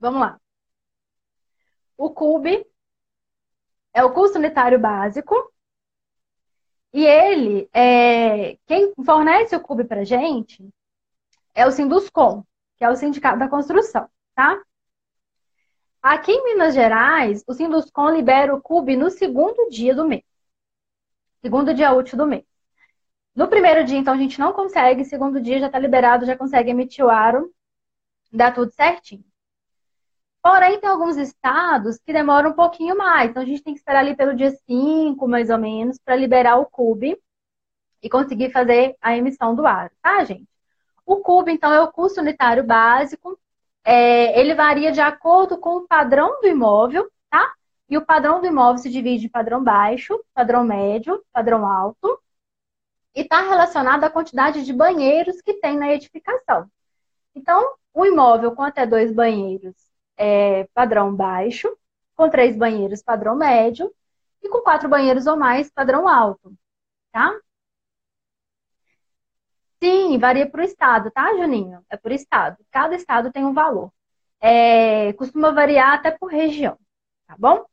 [0.00, 0.40] Vamos lá.
[1.96, 2.64] O CUB
[3.92, 5.34] é o custo unitário básico.
[6.92, 10.68] E ele, é, quem fornece o CUB para gente
[11.54, 12.44] é o Sinduscom,
[12.76, 14.62] que é o Sindicato da Construção, tá?
[16.02, 20.24] Aqui em Minas Gerais, o Sinduscom libera o CUB no segundo dia do mês.
[21.42, 22.44] Segundo dia útil do mês.
[23.34, 25.04] No primeiro dia, então, a gente não consegue.
[25.04, 27.52] Segundo dia já está liberado, já consegue emitir o aro.
[28.32, 29.24] Dá tudo certinho.
[30.42, 33.30] Porém, tem alguns estados que demoram um pouquinho mais.
[33.30, 36.58] Então, a gente tem que esperar ali pelo dia 5, mais ou menos, para liberar
[36.58, 37.20] o CUB
[38.02, 40.48] e conseguir fazer a emissão do aro, tá, gente?
[41.04, 43.38] O CUB, então, é o custo unitário básico.
[43.84, 47.52] É, ele varia de acordo com o padrão do imóvel, tá?
[47.88, 52.20] E o padrão do imóvel se divide em padrão baixo, padrão médio, padrão alto.
[53.14, 56.70] E está relacionado à quantidade de banheiros que tem na edificação.
[57.34, 59.87] Então, o imóvel com até dois banheiros
[60.18, 61.74] é, padrão baixo,
[62.16, 63.92] com três banheiros padrão médio
[64.42, 66.52] e com quatro banheiros ou mais padrão alto,
[67.12, 67.34] tá?
[69.82, 71.84] Sim, varia por estado, tá, Juninho?
[71.88, 72.56] É por estado.
[72.70, 73.92] Cada estado tem um valor.
[74.40, 76.76] É, costuma variar até por região,
[77.26, 77.64] tá bom?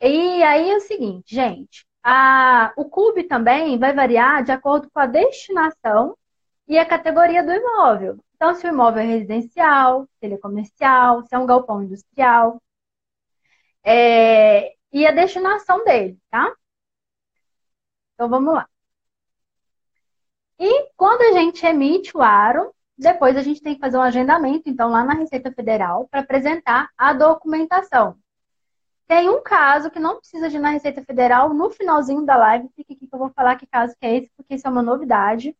[0.00, 5.00] E aí é o seguinte, gente, a, o CUB também vai variar de acordo com
[5.00, 6.16] a destinação
[6.68, 8.18] e a categoria do imóvel.
[8.38, 12.62] Então, se o imóvel é residencial, se ele é comercial, se é um galpão industrial.
[13.84, 16.54] É, e a destinação dele, tá?
[18.14, 18.68] Então, vamos lá.
[20.58, 24.68] E quando a gente emite o aro, depois a gente tem que fazer um agendamento,
[24.68, 28.16] então, lá na Receita Federal, para apresentar a documentação.
[29.08, 32.68] Tem um caso que não precisa de ir na Receita Federal, no finalzinho da live,
[32.76, 34.82] fica aqui que eu vou falar que caso que é esse, porque isso é uma
[34.82, 35.56] novidade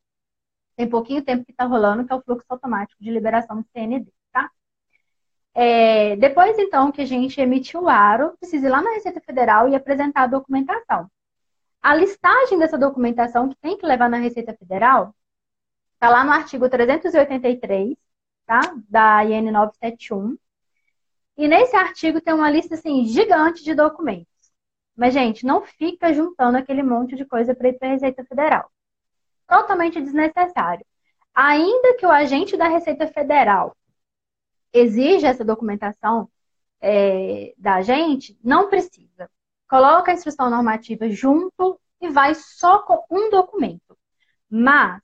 [0.78, 4.12] tem pouquinho tempo que está rolando, que é o fluxo automático de liberação do CND,
[4.32, 4.48] tá?
[5.52, 9.68] É, depois, então, que a gente emitiu o aro, precisa ir lá na Receita Federal
[9.68, 11.10] e apresentar a documentação.
[11.82, 15.12] A listagem dessa documentação que tem que levar na Receita Federal
[15.94, 17.96] está lá no artigo 383,
[18.46, 18.60] tá?
[18.88, 20.38] Da IN 971.
[21.36, 24.28] E nesse artigo tem uma lista, assim, gigante de documentos.
[24.96, 28.70] Mas, gente, não fica juntando aquele monte de coisa para ir para a Receita Federal
[29.48, 30.84] totalmente desnecessário.
[31.34, 33.76] Ainda que o agente da Receita Federal
[34.72, 36.28] exija essa documentação
[36.80, 39.30] é, da gente, não precisa.
[39.68, 43.96] Coloca a instrução normativa junto e vai só com um documento.
[44.50, 45.02] Mas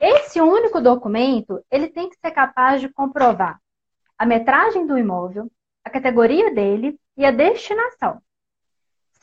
[0.00, 3.60] esse único documento, ele tem que ser capaz de comprovar
[4.18, 5.50] a metragem do imóvel,
[5.84, 8.20] a categoria dele e a destinação.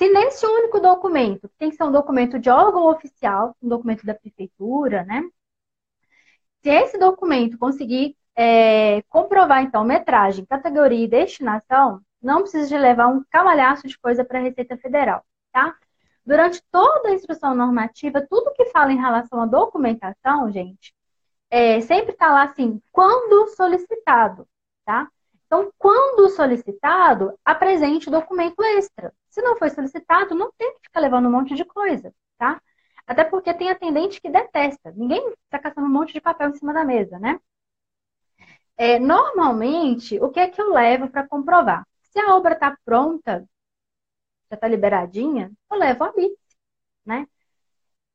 [0.02, 4.04] Se nesse único documento, que tem que ser um documento de órgão oficial, um documento
[4.04, 5.22] da prefeitura, né?
[6.64, 13.10] Se esse documento conseguir é, comprovar, então, metragem, categoria e destinação, não precisa de levar
[13.10, 15.76] um camalhaço de coisa para a Receita Federal, tá?
[16.26, 20.96] Durante toda a instrução normativa, tudo que fala em relação à documentação, gente,
[21.52, 24.48] é, sempre está lá assim, quando solicitado,
[24.84, 25.08] tá?
[25.46, 29.14] Então, quando solicitado, apresente documento extra.
[29.32, 32.62] Se não foi solicitado, não tem que ficar levando um monte de coisa, tá?
[33.08, 34.92] Até porque tem atendente que detesta.
[34.96, 37.40] Ninguém está caçando um monte de papel em cima da mesa, né?
[38.78, 41.86] É, normalmente, o que é que eu levo para comprovar?
[42.12, 43.48] Se a obra está pronta,
[44.50, 46.38] já está liberadinha, eu levo a BIT,
[47.06, 47.28] né?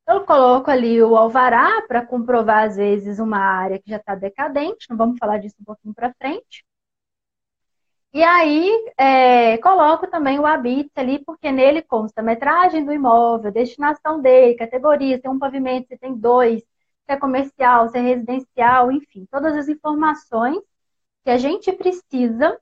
[0.08, 4.88] Eu coloco ali o alvará para comprovar, às vezes, uma área que já está decadente,
[4.90, 6.64] não vamos falar disso um pouquinho para frente.
[8.16, 14.22] E aí, é, coloco também o habite ali, porque nele consta metragem do imóvel, destinação
[14.22, 18.90] dele, categoria, se tem um pavimento, se tem dois, se é comercial, se é residencial,
[18.90, 20.58] enfim, todas as informações
[21.24, 22.58] que a gente precisa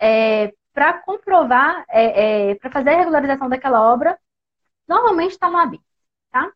[0.00, 4.18] é, para comprovar, é, é para fazer a regularização daquela obra,
[4.88, 5.84] normalmente está no habite,
[6.32, 6.52] tá?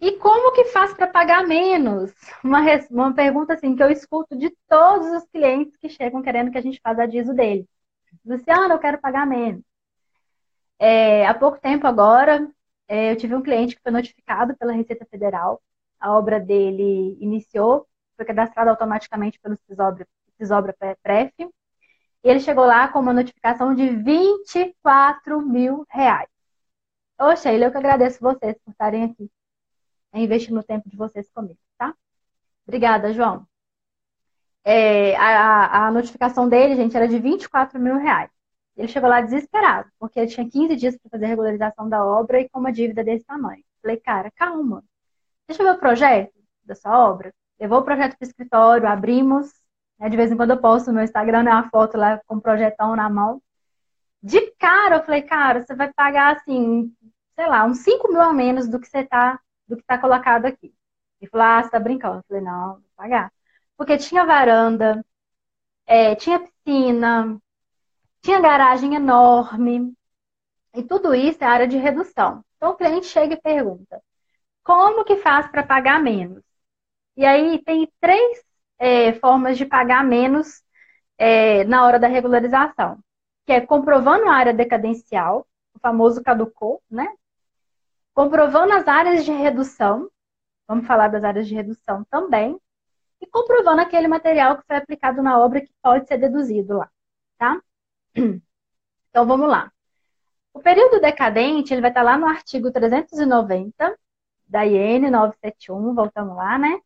[0.00, 2.12] E como que faz para pagar menos?
[2.42, 6.58] Uma, uma pergunta assim que eu escuto de todos os clientes que chegam querendo que
[6.58, 7.66] a gente faça a DISO deles.
[8.24, 9.62] Luciana, eu quero pagar menos.
[10.78, 12.50] É, há pouco tempo agora,
[12.88, 15.62] é, eu tive um cliente que foi notificado pela Receita Federal.
[16.00, 17.86] A obra dele iniciou,
[18.16, 19.56] foi cadastrada automaticamente pelo
[20.38, 21.32] Cisobra, Pref.
[21.40, 26.28] E ele chegou lá com uma notificação de 24 mil reais.
[27.20, 29.30] Oxa, ele eu que agradeço vocês por estarem aqui
[30.12, 31.94] é investir no tempo de vocês comigo, tá?
[32.66, 33.46] Obrigada, João.
[34.64, 38.30] É, a, a, notificação dele, gente, era de 24 mil reais.
[38.76, 42.40] Ele chegou lá desesperado, porque ele tinha 15 dias para fazer a regularização da obra
[42.40, 43.62] e com uma dívida desse tamanho.
[43.82, 44.84] Falei, cara, calma.
[45.48, 46.32] Deixa eu ver o projeto
[46.64, 47.32] da sua obra.
[47.58, 49.50] Levou o projeto para o escritório, abrimos.
[49.98, 50.08] Né?
[50.08, 52.40] De vez em quando eu posto no meu Instagram né, uma foto lá com o
[52.40, 53.42] projetão na mão.
[54.22, 56.94] De cara, eu falei, cara, você vai pagar assim,
[57.34, 59.40] sei lá, uns 5 mil a menos do que você tá,
[59.70, 60.74] do que tá colocado aqui.
[61.20, 62.18] Ele falou, ah, você tá brincando.
[62.18, 63.32] Eu falei, não, vou pagar.
[63.76, 65.04] Porque tinha varanda,
[65.86, 67.40] é, tinha piscina,
[68.22, 69.94] tinha garagem enorme.
[70.74, 72.44] E tudo isso é área de redução.
[72.56, 74.02] Então o cliente chega e pergunta:
[74.64, 76.42] como que faz para pagar menos?
[77.16, 78.42] E aí tem três
[78.78, 80.62] é, formas de pagar menos
[81.18, 82.98] é, na hora da regularização,
[83.46, 87.06] que é comprovando a área decadencial, o famoso caducou, né?
[88.20, 90.10] Comprovando as áreas de redução,
[90.68, 92.60] vamos falar das áreas de redução também,
[93.18, 96.90] e comprovando aquele material que foi aplicado na obra que pode ser deduzido lá,
[97.38, 97.58] tá?
[99.08, 99.72] Então vamos lá.
[100.52, 103.98] O período decadente, ele vai estar lá no artigo 390
[104.46, 106.78] da IN 971, voltamos lá, né?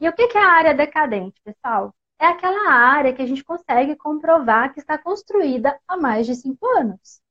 [0.00, 1.94] E o que é a área decadente, pessoal?
[2.18, 6.66] É aquela área que a gente consegue comprovar que está construída há mais de cinco
[6.78, 7.22] anos?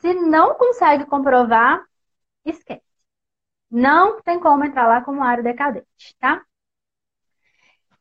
[0.00, 1.84] Se não consegue comprovar,
[2.44, 2.82] esquece.
[3.70, 6.44] Não tem como entrar lá como área decadente, tá?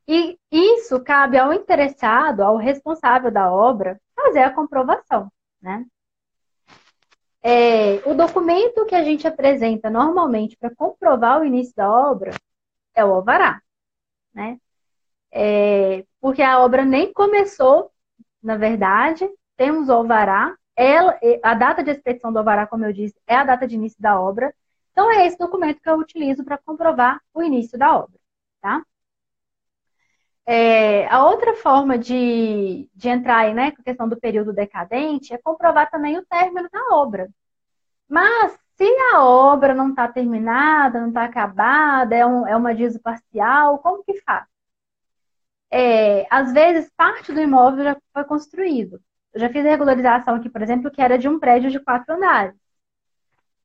[0.08, 5.32] E isso cabe ao interessado, ao responsável da obra, fazer a comprovação,
[5.62, 5.86] né?
[7.42, 12.32] É, o documento que a gente apresenta normalmente para comprovar o início da obra
[12.96, 13.62] é o alvará,
[14.34, 14.60] né?
[15.32, 17.92] É, porque a obra nem começou,
[18.42, 23.16] na verdade, temos o alvará, ela, a data de expedição do alvará, como eu disse,
[23.28, 24.54] é a data de início da obra.
[24.92, 28.18] Então é esse documento que eu utilizo para comprovar o início da obra,
[28.62, 28.84] tá?
[30.46, 35.34] É, a outra forma de, de entrar aí, né, com a questão do período decadente
[35.34, 37.30] é comprovar também o término da obra.
[38.10, 43.00] Mas se a obra não está terminada, não está acabada, é, um, é uma diso
[43.02, 44.46] parcial, como que faz?
[45.72, 49.00] É, às vezes, parte do imóvel já foi construído.
[49.34, 52.16] Eu já fiz a regularização aqui, por exemplo, que era de um prédio de quatro
[52.16, 52.56] andares.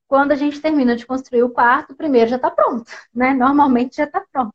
[0.07, 3.35] Quando a gente termina de construir o quarto, o primeiro já está pronto, né?
[3.35, 4.55] Normalmente já está pronto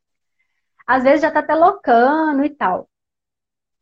[0.89, 2.89] às vezes já está até locando e tal.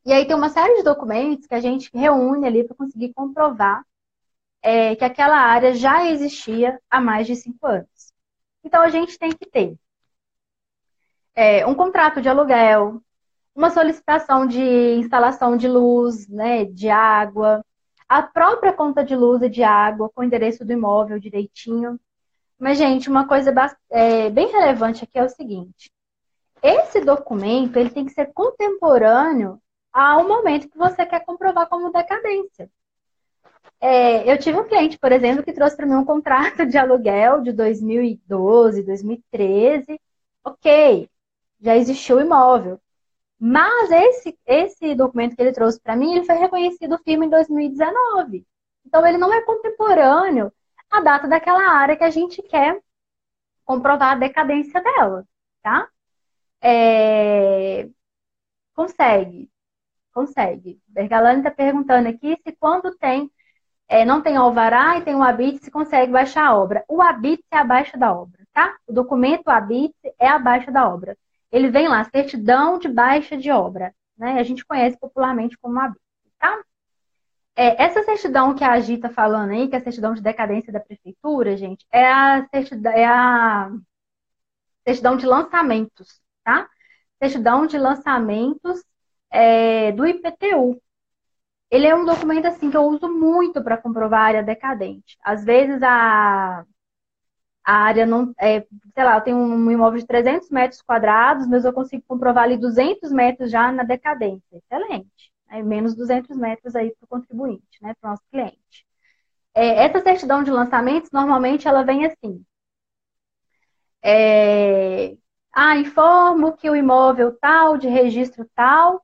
[0.06, 3.86] E aí tem uma série de documentos que a gente reúne ali para conseguir comprovar
[4.62, 8.14] é, que aquela área já existia há mais de cinco anos.
[8.64, 9.78] Então a gente tem que ter
[11.34, 13.02] é, um contrato de aluguel,
[13.58, 14.62] uma solicitação de
[14.99, 17.66] instalação de luz, né, de água,
[18.08, 21.99] a própria conta de luz e de água com o endereço do imóvel direitinho.
[22.60, 23.53] Mas, gente, uma coisa
[23.89, 25.91] é, bem relevante aqui é o seguinte:
[26.62, 29.60] esse documento ele tem que ser contemporâneo
[29.91, 32.70] ao momento que você quer comprovar como decadência.
[33.82, 37.41] É, eu tive um cliente, por exemplo, que trouxe para mim um contrato de aluguel
[37.41, 39.99] de 2012, 2013.
[40.43, 41.10] Ok,
[41.60, 42.80] já existiu o imóvel.
[43.40, 48.46] Mas esse, esse documento que ele trouxe para mim, ele foi reconhecido firme em 2019.
[48.86, 50.52] Então, ele não é contemporâneo
[50.90, 52.82] à data daquela área que a gente quer
[53.66, 55.26] comprovar a decadência dela,
[55.62, 55.90] tá?
[56.62, 57.90] É...
[58.74, 59.50] Consegue,
[60.14, 60.82] consegue.
[60.88, 63.32] Bergalani está perguntando aqui se quando tem,
[63.88, 66.84] é, não tem alvará e tem o habite, se consegue baixar a obra.
[66.88, 68.78] O habite é abaixo da obra, tá?
[68.88, 71.18] O documento habite é abaixo da obra.
[71.52, 74.39] Ele vem lá, certidão de baixa de obra, né?
[74.39, 76.02] A gente conhece popularmente como habite,
[76.39, 76.62] tá?
[77.56, 80.72] É, essa certidão que a Agi está falando aí, que é a certidão de decadência
[80.72, 83.72] da prefeitura, gente, é a certidão, é a
[84.86, 86.70] certidão de lançamentos, tá?
[87.22, 88.84] Certidão de lançamentos
[89.32, 90.82] é, do IPTU.
[91.70, 95.18] Ele é um documento assim que eu uso muito para comprovar a área decadente.
[95.24, 96.66] Às vezes a,
[97.68, 98.61] a área não, é,
[98.93, 102.55] sei lá, eu tenho um imóvel de 300 metros quadrados, mas eu consigo comprovar ali
[102.55, 104.41] 200 metros já na decadência.
[104.53, 105.34] Excelente.
[105.49, 108.86] É, menos 200 metros aí para o contribuinte, né, para o nosso cliente.
[109.53, 112.41] É, essa certidão de lançamentos, normalmente, ela vem assim.
[114.01, 115.18] É,
[115.53, 119.03] ah, informo que o imóvel tal, de registro tal,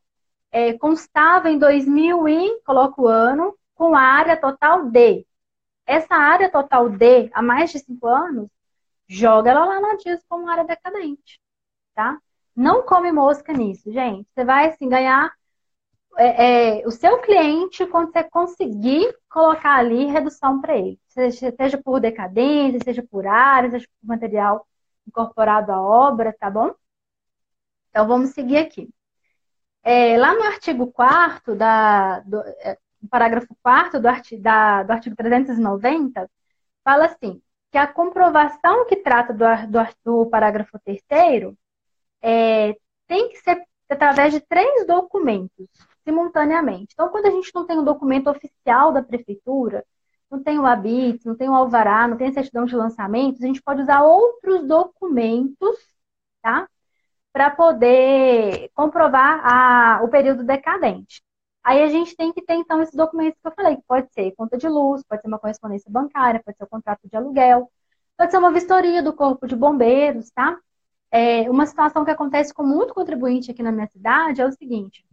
[0.54, 5.26] é, constava em 2000 e, coloco o ano, com área total D.
[5.86, 8.50] Essa área total D, há mais de cinco anos,
[9.08, 11.40] joga ela lá na DIS como área decadente,
[11.96, 12.20] tá?
[12.56, 14.28] Não come mosca nisso, gente.
[14.34, 15.34] Você vai, assim, ganhar
[16.18, 21.00] é, é, o seu cliente quando você conseguir colocar ali redução para ele.
[21.08, 24.68] Seja, seja por decadência, seja por área, seja por material
[25.08, 26.74] incorporado à obra, tá bom?
[27.90, 28.90] Então vamos seguir aqui.
[29.84, 32.78] É, lá no artigo 4 da, do, é,
[33.08, 36.30] parágrafo 4 do, artigo, da, do artigo 390,
[36.84, 37.42] fala assim,
[37.72, 41.02] que a comprovação que trata do, do, do parágrafo 3
[42.22, 42.76] é,
[43.08, 45.68] tem que ser através de três documentos
[46.04, 46.94] simultaneamente.
[46.94, 49.86] Então, quando a gente não tem um documento oficial da prefeitura,
[50.30, 53.48] não tem o habit, não tem o alvará, não tem a certidão de lançamento, a
[53.48, 55.78] gente pode usar outros documentos,
[56.42, 56.68] tá?
[57.32, 61.22] Para poder comprovar a, o período decadente.
[61.64, 64.32] Aí a gente tem que ter, então, esses documentos que eu falei, que pode ser
[64.36, 67.72] conta de luz, pode ser uma correspondência bancária, pode ser um contrato de aluguel,
[68.18, 70.60] pode ser uma vistoria do corpo de bombeiros, tá?
[71.12, 75.06] É, uma situação que acontece com muito contribuinte aqui na minha cidade é o seguinte: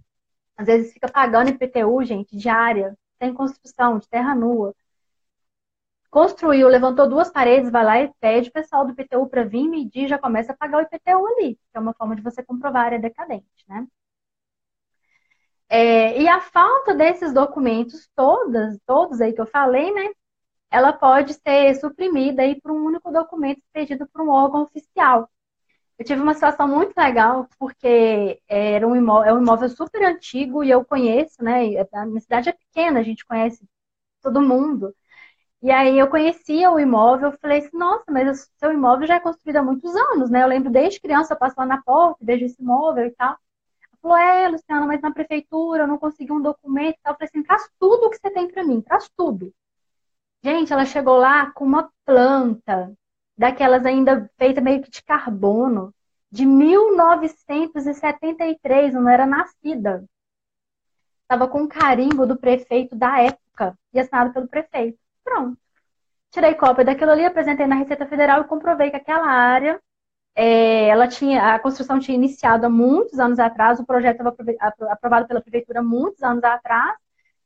[0.57, 4.75] às vezes fica pagando IPTU, gente, diária, tem construção de terra nua.
[6.11, 10.09] Construiu, levantou duas paredes, vai lá e pede o pessoal do IPTU para vir medir,
[10.09, 12.87] já começa a pagar o IPTU ali, que é uma forma de você comprovar a
[12.87, 13.87] área decadente, né?
[15.71, 20.11] É, e a falta desses documentos, todas, todos aí que eu falei, né?
[20.71, 25.31] Ela pode ser suprimida aí por um único documento pedido por um órgão oficial.
[25.99, 30.65] Eu tive uma situação muito legal, porque era um imóvel, é um imóvel super antigo
[30.65, 31.63] e eu conheço, né?
[31.95, 33.65] A minha cidade é pequena, a gente conhece
[34.23, 34.95] todo mundo.
[35.63, 39.21] E aí eu conhecia o imóvel, falei assim, nossa, mas o seu imóvel já é
[39.21, 40.43] construído há muitos anos, né?
[40.43, 43.37] Eu lembro desde criança, eu passo lá na porta, vejo esse imóvel e tal
[44.01, 47.13] falou, é, Luciana, mas na prefeitura eu não consegui um documento e tal.
[47.13, 49.53] Eu falei assim, traz tudo o que você tem para mim, traz tudo.
[50.43, 52.93] Gente, ela chegou lá com uma planta,
[53.37, 55.95] daquelas ainda feita meio que de carbono,
[56.31, 60.05] de 1973, eu não era nascida.
[61.23, 64.99] Estava com um carimbo do prefeito da época e assinado pelo prefeito.
[65.25, 65.59] Pronto.
[66.31, 69.81] Tirei cópia daquilo ali, apresentei na Receita Federal e comprovei que aquela área
[70.35, 74.37] é, ela tinha, a construção tinha iniciado há muitos anos atrás, o projeto estava
[74.93, 76.97] aprovado pela prefeitura muitos anos atrás,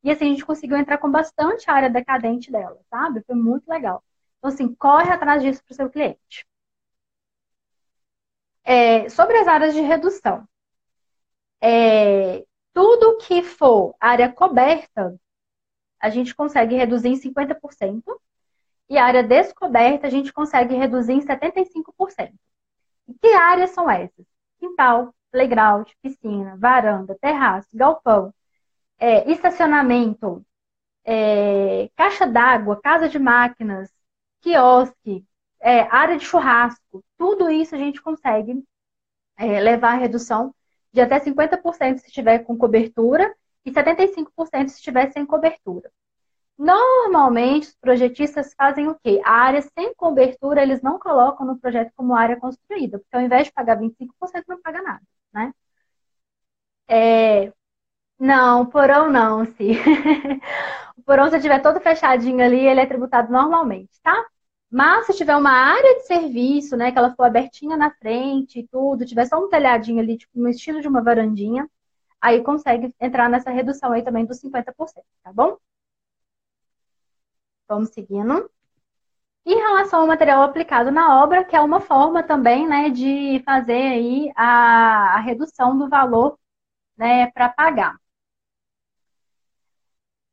[0.02, 3.22] e assim a gente conseguiu entrar com bastante área decadente dela, sabe?
[3.26, 4.04] Foi muito legal.
[4.38, 6.46] Então, assim, corre atrás disso para o seu cliente.
[8.62, 10.46] É, sobre as áreas de redução.
[11.60, 15.18] É, tudo que for área coberta,
[16.00, 18.02] a gente consegue reduzir em 50%,
[18.88, 22.34] e área descoberta a gente consegue reduzir em 75%.
[23.20, 24.26] Que áreas são essas?
[24.58, 28.32] Quintal, playground, piscina, varanda, terraço, galpão,
[28.98, 30.44] é, estacionamento,
[31.04, 33.90] é, caixa d'água, casa de máquinas,
[34.40, 35.26] quiosque,
[35.60, 38.62] é, área de churrasco, tudo isso a gente consegue
[39.36, 40.54] é, levar a redução
[40.92, 43.34] de até 50% se estiver com cobertura
[43.64, 45.90] e 75% se estiver sem cobertura.
[46.58, 49.20] Normalmente, os projetistas fazem o quê?
[49.24, 53.46] A área sem cobertura, eles não colocam no projeto como área construída, porque ao invés
[53.48, 55.02] de pagar 25%, não paga nada,
[55.32, 55.52] né?
[56.88, 57.52] É...
[58.18, 59.72] Não, porão não, sim.
[60.98, 64.26] o porão, se tiver todo fechadinho ali, ele é tributado normalmente, tá?
[64.70, 68.68] Mas se tiver uma área de serviço, né, que ela for abertinha na frente e
[68.68, 71.68] tudo, tiver só um telhadinho ali, tipo, no estilo de uma varandinha,
[72.20, 75.58] aí consegue entrar nessa redução aí também dos 50%, tá bom?
[77.68, 78.50] Vamos seguindo.
[79.46, 83.72] Em relação ao material aplicado na obra, que é uma forma também né, de fazer
[83.74, 86.38] aí a, a redução do valor
[86.98, 87.96] né, para pagar.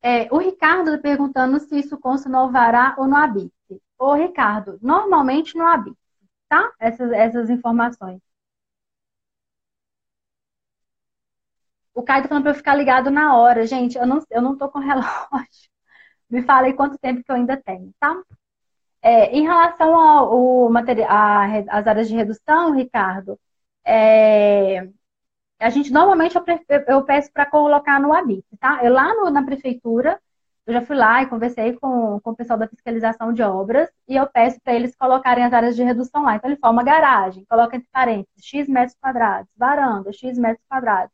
[0.02, 3.52] É, o Ricardo tá perguntando se isso consta no alvará ou no habite.
[3.98, 5.96] Ô, Ricardo, normalmente no habite,
[6.48, 6.72] tá?
[6.80, 8.20] Essas, essas informações.
[11.94, 13.66] O Caio tá falando para eu ficar ligado na hora.
[13.66, 15.71] Gente, eu não, eu não tô com relógio.
[16.32, 18.16] Me fala aí quanto tempo que eu ainda tenho, tá?
[19.02, 21.10] É, em relação ao, material,
[21.68, 23.38] às áreas de redução, Ricardo,
[23.84, 24.88] é,
[25.60, 26.44] a gente normalmente eu,
[26.88, 28.80] eu peço para colocar no habit, tá?
[28.84, 30.20] Eu lá no, na prefeitura,
[30.66, 34.16] eu já fui lá e conversei com, com o pessoal da fiscalização de obras e
[34.16, 36.36] eu peço para eles colocarem as áreas de redução lá.
[36.36, 41.12] Então ele forma garagem, coloca entre parênteses X metros quadrados, varanda, X metros quadrados.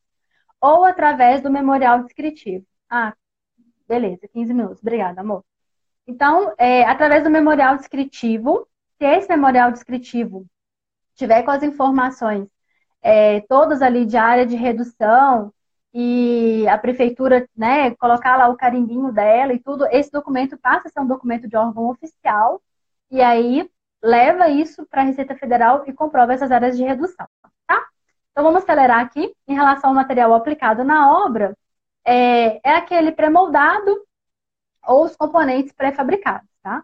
[0.61, 2.64] Ou através do memorial descritivo.
[2.91, 3.14] Ah,
[3.89, 4.82] Beleza, 15 minutos.
[4.82, 5.45] Obrigada, amor.
[6.07, 8.68] Então, é, através do memorial descritivo,
[8.99, 10.47] se esse memorial descritivo
[11.14, 12.49] tiver com as informações
[13.03, 15.53] é, todas ali de área de redução
[15.95, 20.91] e a prefeitura, né, colocar lá o carimbinho dela e tudo, esse documento passa a
[20.91, 22.61] ser um documento de órgão oficial
[23.11, 23.68] e aí
[24.03, 27.26] leva isso para a Receita Federal e comprova essas áreas de redução,
[27.66, 27.86] tá?
[28.32, 31.57] Então vamos acelerar aqui em relação ao material aplicado na obra
[32.09, 34.02] é, é aquele pré-moldado
[34.86, 36.82] ou os componentes pré-fabricados, tá?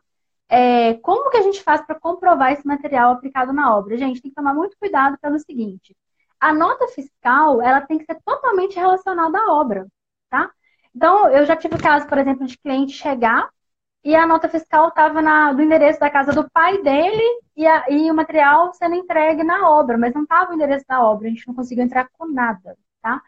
[0.48, 3.96] É, como que a gente faz para comprovar esse material aplicado na obra?
[3.96, 5.96] Gente, tem que tomar muito cuidado pelo seguinte:
[6.38, 9.86] A nota fiscal, ela tem que ser totalmente relacionada à obra,
[10.30, 10.50] tá?
[10.94, 13.48] Então, eu já tive caso, por exemplo, de cliente chegar
[14.04, 17.22] e a nota fiscal estava no endereço da casa do pai dele
[17.56, 21.02] e, a, e, o material sendo entregue na obra, mas não estava o endereço da
[21.02, 23.22] obra, a gente não conseguiu entrar com nada, tá?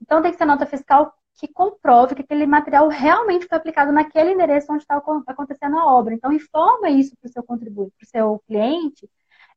[0.00, 4.32] Então tem que ser nota fiscal que comprove que aquele material realmente foi aplicado naquele
[4.32, 6.14] endereço onde está acontecendo a obra.
[6.14, 9.08] Então informa isso para o seu contribuinte, para o seu cliente,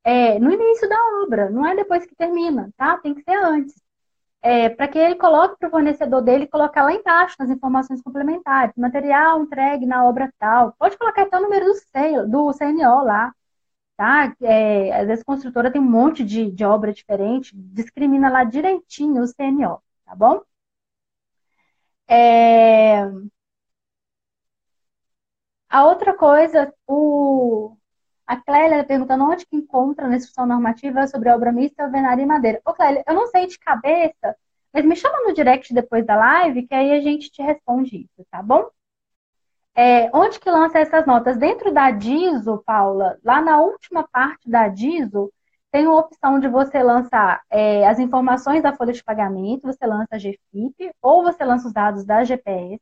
[0.04, 2.98] é, no início da obra, não é depois que termina, tá?
[2.98, 3.74] Tem que ser antes
[4.46, 8.74] é, para que ele coloque para o fornecedor dele, colocar lá embaixo nas informações complementares,
[8.76, 10.72] material entregue na obra tal.
[10.78, 13.34] Pode colocar até o número do, do CNO lá,
[13.96, 14.34] tá?
[14.42, 19.22] É, às vezes a construtora tem um monte de, de obra diferente, discrimina lá direitinho
[19.22, 20.42] o CNO, tá bom?
[22.08, 23.02] É...
[25.68, 27.76] A outra coisa, o,
[28.26, 32.60] a Clélia perguntando onde que encontra na instrução normativa sobre obra mista, alvenaria e madeira.
[32.64, 34.36] Ô, Clélia, eu não sei de cabeça,
[34.72, 38.26] mas me chama no direct depois da live, que aí a gente te responde isso,
[38.30, 38.68] tá bom?
[39.74, 41.36] É, onde que lança essas notas?
[41.36, 45.30] Dentro da DISO, Paula, lá na última parte da DISO,
[45.76, 50.08] tem a opção de você lançar é, as informações da folha de pagamento, você lança
[50.12, 52.80] a GFIP, ou você lança os dados da GPS,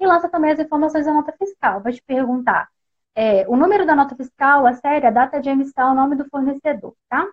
[0.00, 1.82] e lança também as informações da nota fiscal.
[1.82, 2.70] Vai te perguntar
[3.14, 6.26] é, o número da nota fiscal, a série, a data de emissão, o nome do
[6.30, 7.26] fornecedor, tá?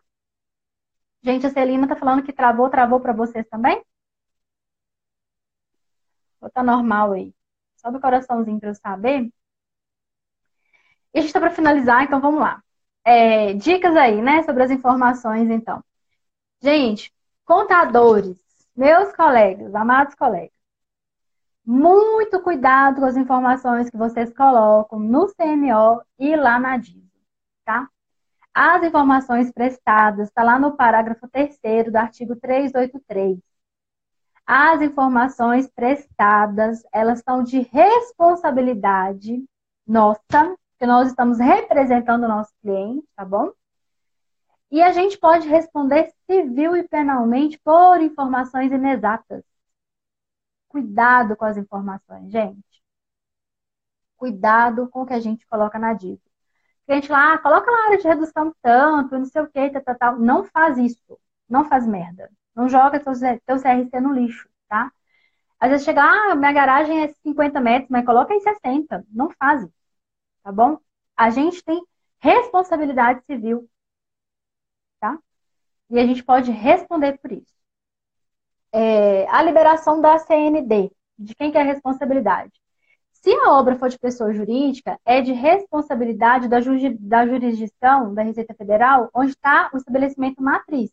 [1.23, 3.81] Gente, a Celina tá falando que travou, travou para vocês também?
[6.41, 7.33] Ou tá normal aí?
[7.77, 9.31] Sobe o coraçãozinho para eu saber.
[11.13, 12.61] E a gente está para finalizar, então vamos lá.
[13.03, 15.83] É, dicas aí, né, sobre as informações, então.
[16.61, 17.13] Gente,
[17.45, 18.37] contadores,
[18.75, 20.51] meus colegas, amados colegas,
[21.65, 27.09] muito cuidado com as informações que vocês colocam no CNO e lá na DISO,
[27.65, 27.87] tá?
[28.53, 31.57] As informações prestadas, está lá no parágrafo 3
[31.91, 33.39] do artigo 383.
[34.45, 39.45] As informações prestadas, elas são de responsabilidade
[39.87, 43.51] nossa, que nós estamos representando o nosso cliente, tá bom?
[44.71, 49.43] E a gente pode responder civil e penalmente por informações inexatas.
[50.67, 52.81] Cuidado com as informações, gente.
[54.17, 56.23] Cuidado com o que a gente coloca na dívida.
[56.87, 59.69] A gente lá, ah, coloca lá a área de redução tanto, não sei o que,
[59.69, 60.19] tal, tal, tal.
[60.19, 61.19] Não faz isso.
[61.47, 62.31] Não faz merda.
[62.55, 63.13] Não joga teu,
[63.45, 64.91] teu CRC no lixo, tá?
[65.59, 69.05] Às vezes chega, ah, minha garagem é 50 metros, mas coloca em 60.
[69.11, 69.80] Não faz isso,
[70.43, 70.77] tá bom?
[71.15, 71.83] A gente tem
[72.19, 73.69] responsabilidade civil,
[74.99, 75.17] tá?
[75.89, 77.61] E a gente pode responder por isso
[78.71, 82.51] é, a liberação da CND, de quem que é a responsabilidade?
[83.11, 86.57] Se a obra for de pessoa jurídica, é de responsabilidade da,
[86.99, 90.91] da jurisdição da Receita Federal, onde está o estabelecimento matriz.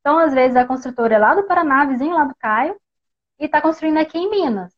[0.00, 2.76] Então, às vezes, a construtora é lá do Paraná, vizinho lá do Caio,
[3.38, 4.72] e está construindo aqui em Minas.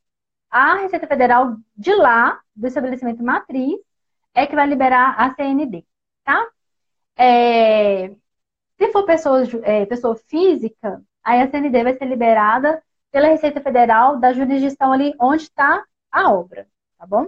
[0.50, 3.78] A Receita Federal de lá, do estabelecimento matriz,
[4.38, 5.84] é que vai liberar a CND,
[6.24, 6.46] tá?
[7.16, 8.08] É,
[8.78, 14.18] se for pessoa, é, pessoa física, aí a CND vai ser liberada pela Receita Federal
[14.18, 16.68] da jurisdição ali onde está a obra,
[16.98, 17.26] tá bom?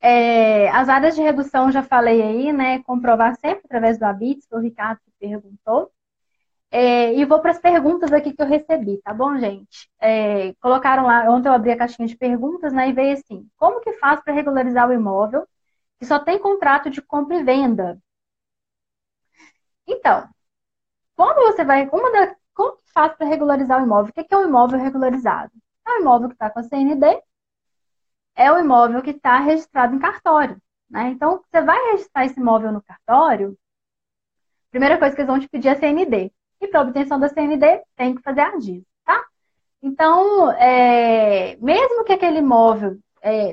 [0.00, 2.82] É, as áreas de redução já falei aí, né?
[2.82, 5.92] Comprovar sempre através do ABITS, que o Ricardo perguntou.
[6.74, 9.90] É, e vou para as perguntas aqui que eu recebi, tá bom, gente?
[10.00, 12.88] É, colocaram lá, ontem eu abri a caixinha de perguntas, né?
[12.88, 15.46] E veio assim: como que faz para regularizar o imóvel
[15.98, 17.98] que só tem contrato de compra e venda?
[19.86, 20.28] Então,
[21.16, 21.88] quando você vai.
[21.90, 24.10] Uma da, como que faz para regularizar o imóvel?
[24.10, 25.52] O que é um imóvel regularizado?
[25.86, 27.22] É um imóvel que está com a CND,
[28.34, 30.60] é o imóvel que está registrado em cartório.
[30.90, 31.10] Né?
[31.10, 33.58] Então, você vai registrar esse imóvel no cartório,
[34.70, 36.32] primeira coisa que eles vão te pedir é a CND.
[36.62, 39.24] E para obtenção da CND, tem que fazer a DIS, tá?
[39.82, 43.52] Então, é, mesmo que aquele imóvel é,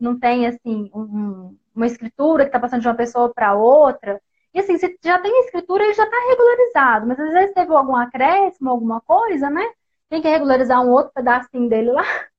[0.00, 4.18] não tenha assim, um, uma escritura que está passando de uma pessoa para outra,
[4.54, 7.96] e assim, se já tem escritura, ele já está regularizado, mas às vezes teve algum
[7.96, 9.62] acréscimo, alguma coisa, né?
[10.08, 12.02] Tem que regularizar um outro pedacinho dele lá.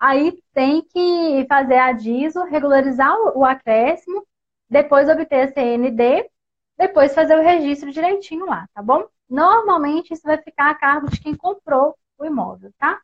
[0.00, 4.26] Aí tem que fazer a DISO, regularizar o acréscimo,
[4.70, 6.28] depois obter a CND,
[6.76, 9.08] depois fazer o registro direitinho lá, tá bom?
[9.28, 13.00] Normalmente isso vai ficar a cargo de quem comprou o imóvel, tá?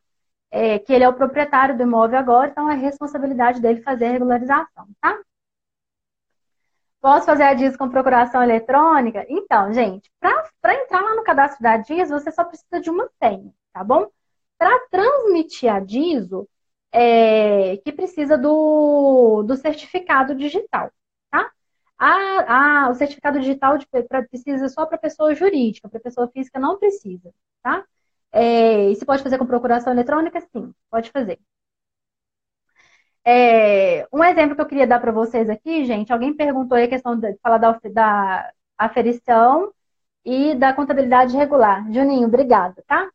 [0.51, 4.11] É, que ele é o proprietário do imóvel agora, então é responsabilidade dele fazer a
[4.11, 5.19] regularização, tá?
[7.01, 9.25] Posso fazer a DIS com procuração eletrônica?
[9.29, 13.53] Então, gente, para entrar lá no cadastro da DIS, você só precisa de uma senha,
[13.71, 14.07] tá bom?
[14.57, 16.47] Para transmitir a DISO,
[16.91, 20.91] é, que precisa do, do certificado digital?
[21.97, 26.59] Ah, ah, o certificado digital de, pra, precisa só para pessoa jurídica, para pessoa física
[26.59, 27.33] não precisa,
[27.63, 27.85] tá?
[28.31, 30.39] É, e se pode fazer com procuração eletrônica?
[30.41, 31.39] Sim, pode fazer.
[33.23, 36.87] É, um exemplo que eu queria dar para vocês aqui, gente, alguém perguntou aí a
[36.87, 39.71] questão de falar da, da aferição
[40.25, 41.85] e da contabilidade regular.
[41.93, 43.09] Juninho, obrigada, tá?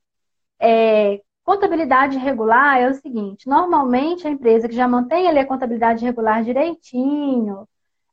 [0.61, 6.05] É, contabilidade regular é o seguinte: normalmente a empresa que já mantém ali a contabilidade
[6.05, 7.69] regular direitinho,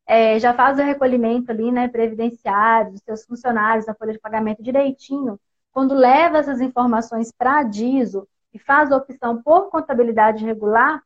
[0.08, 4.64] é, já faz o recolhimento ali, né, previdenciário dos seus funcionários na folha de pagamento
[4.64, 5.40] direitinho,
[5.72, 11.04] quando leva essas informações para a DISO e faz a opção por contabilidade regular,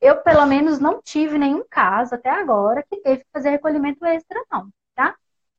[0.00, 4.40] eu pelo menos não tive nenhum caso até agora que teve que fazer recolhimento extra,
[4.52, 5.16] não, tá?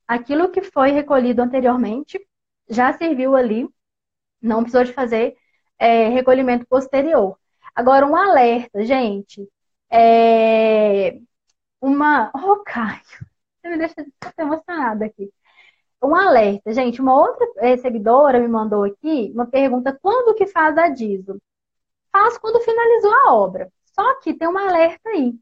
[0.07, 2.19] Aquilo que foi recolhido anteriormente
[2.69, 3.67] já serviu ali,
[4.41, 5.35] não precisou de fazer
[5.77, 7.37] é, recolhimento posterior.
[7.75, 9.47] Agora, um alerta, gente.
[9.91, 11.19] É,
[11.81, 12.31] uma.
[12.35, 13.01] Oh, Caio,
[13.61, 14.05] você me deixa
[14.37, 15.31] emocionada aqui.
[16.03, 17.01] Um alerta, gente.
[17.01, 21.41] Uma outra seguidora me mandou aqui uma pergunta: quando que faz a DISO?
[22.11, 23.71] Faz quando finalizou a obra.
[23.85, 25.33] Só que tem um alerta aí.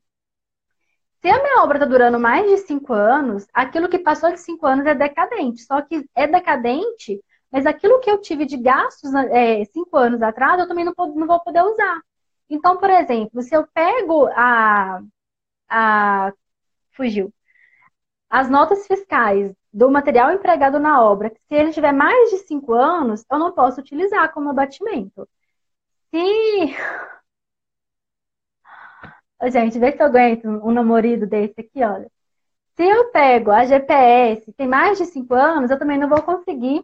[1.21, 4.65] Se a minha obra está durando mais de cinco anos, aquilo que passou de cinco
[4.65, 5.61] anos é decadente.
[5.63, 7.21] Só que é decadente,
[7.51, 11.27] mas aquilo que eu tive de gastos é, cinco anos atrás, eu também não, não
[11.27, 12.01] vou poder usar.
[12.49, 15.01] Então, por exemplo, se eu pego a,
[15.69, 16.33] a
[16.91, 17.33] fugiu.
[18.29, 23.23] As notas fiscais do material empregado na obra, se ele tiver mais de cinco anos,
[23.31, 25.27] eu não posso utilizar como abatimento.
[26.11, 26.75] Se.
[29.51, 32.09] Gente, vê se eu aguento um namorado desse aqui, olha.
[32.75, 36.83] Se eu pego a GPS, tem mais de cinco anos, eu também não vou conseguir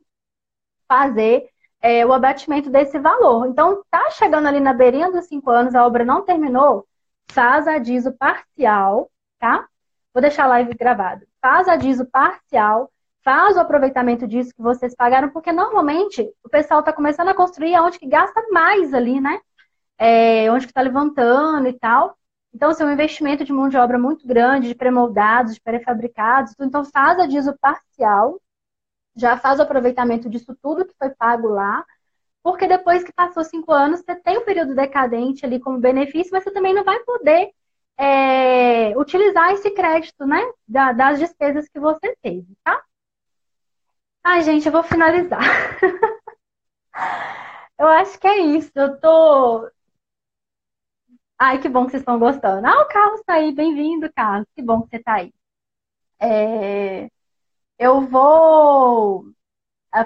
[0.88, 1.50] fazer
[1.82, 3.48] é, o abatimento desse valor.
[3.48, 6.88] Então, tá chegando ali na beirinha dos cinco anos, a obra não terminou,
[7.30, 9.68] faz a DISO parcial, tá?
[10.14, 11.26] Vou deixar a live gravada.
[11.42, 12.92] Faz a DISO parcial,
[13.24, 17.80] faz o aproveitamento disso que vocês pagaram, porque normalmente o pessoal está começando a construir
[17.80, 19.40] onde que gasta mais ali, né?
[19.98, 22.18] É, onde que está levantando e tal.
[22.54, 25.62] Então, se assim, é um investimento de mão de obra muito grande, de pré-moldados, de
[25.62, 28.40] pré-fabricados, então faz a DISO parcial,
[29.16, 31.84] já faz o aproveitamento disso tudo que foi pago lá,
[32.44, 36.44] porque depois que passou cinco anos, você tem um período decadente ali como benefício, mas
[36.44, 37.52] você também não vai poder
[37.98, 40.40] é, utilizar esse crédito, né?
[40.68, 42.84] Da, das despesas que você teve, tá?
[44.24, 45.40] Ai, gente, eu vou finalizar.
[47.80, 48.72] eu acho que é isso.
[48.76, 49.70] Eu tô.
[51.38, 52.66] Ai, que bom que vocês estão gostando.
[52.68, 53.52] Ah, o Carlos tá aí.
[53.54, 54.48] Bem-vindo, Carlos.
[54.56, 55.34] Que bom que você tá aí.
[56.20, 57.10] É...
[57.80, 59.26] Eu vou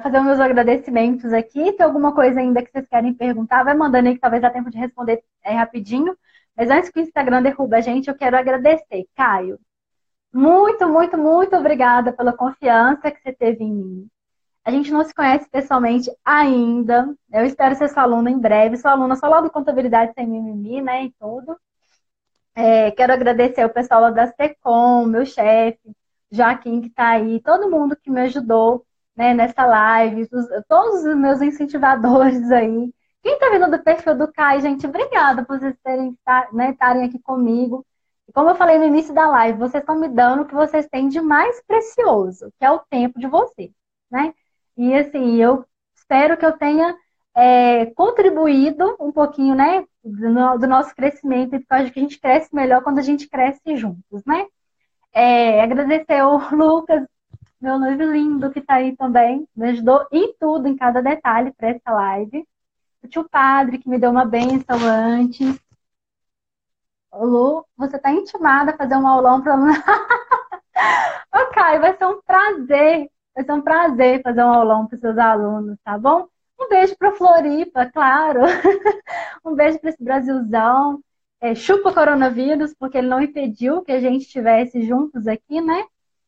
[0.02, 1.72] fazer meus agradecimentos aqui.
[1.74, 4.70] Se alguma coisa ainda que vocês querem perguntar, vai mandando aí que talvez dá tempo
[4.70, 6.18] de responder é, rapidinho.
[6.56, 9.60] Mas antes que o Instagram derruba a gente, eu quero agradecer, Caio.
[10.34, 14.08] Muito, muito, muito obrigada pela confiança que você teve em mim.
[14.66, 17.16] A gente não se conhece pessoalmente ainda.
[17.32, 18.78] Eu espero ser sua aluna em breve.
[18.78, 21.06] Sou aluna só lá do Contabilidade Sem Mimimi, né?
[21.06, 21.58] E tudo.
[22.56, 25.96] É, quero agradecer o pessoal da Secom, meu chefe,
[26.32, 28.84] Joaquim, que está aí, todo mundo que me ajudou
[29.18, 32.94] né, nessa live, os, todos os meus incentivadores aí.
[33.24, 36.18] Quem tá vindo do perfil do Kai, gente, obrigada por vocês terem,
[36.54, 37.86] né, estarem aqui comigo.
[38.34, 41.08] Como eu falei no início da live, vocês estão me dando o que vocês têm
[41.10, 43.72] de mais precioso, que é o tempo de vocês,
[44.12, 44.34] né?
[44.78, 45.66] E assim, eu
[45.96, 46.96] espero que eu tenha
[47.36, 52.20] é, contribuído um pouquinho, né, do, do, nosso crescimento, porque eu acho que a gente
[52.20, 54.46] cresce melhor quando a gente cresce juntos, né?
[55.14, 57.04] É, agradecer o Lucas,
[57.62, 61.70] meu noivo lindo, que está aí também, me ajudou em tudo, em cada detalhe para
[61.70, 62.48] essa live
[63.04, 65.60] o tio padre que me deu uma benção antes.
[67.14, 69.56] Lu, você está intimada a fazer um aulão para
[71.34, 75.78] ok, vai ser um prazer, vai ser um prazer fazer um aulão para seus alunos,
[75.84, 76.28] tá bom?
[76.60, 78.42] Um beijo para Floripa, claro.
[79.46, 81.02] um beijo para esse Brasilzão.
[81.40, 85.86] É, chupa coronavírus, porque ele não impediu que a gente estivesse juntos aqui, né?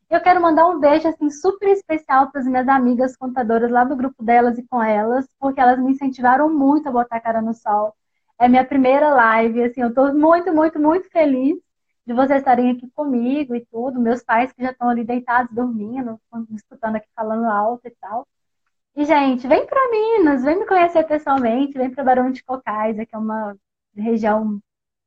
[0.10, 3.96] Eu quero mandar um beijo assim super especial para as minhas amigas contadoras lá do
[3.96, 7.54] grupo delas e com elas, porque elas me incentivaram muito a botar a cara no
[7.54, 7.96] sol.
[8.40, 11.58] É minha primeira live, assim, eu estou muito, muito, muito feliz
[12.08, 14.00] de vocês estarem aqui comigo e tudo.
[14.00, 16.20] Meus pais que já estão ali deitados dormindo,
[16.56, 18.28] escutando aqui falando alto e tal.
[18.96, 23.16] E gente, vem para Minas, vem me conhecer pessoalmente, vem para Barão de Cocais, que
[23.16, 23.56] é uma
[23.96, 24.60] região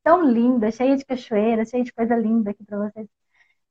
[0.04, 3.08] tão linda, cheia de cachoeiras, cheia de coisa linda aqui para vocês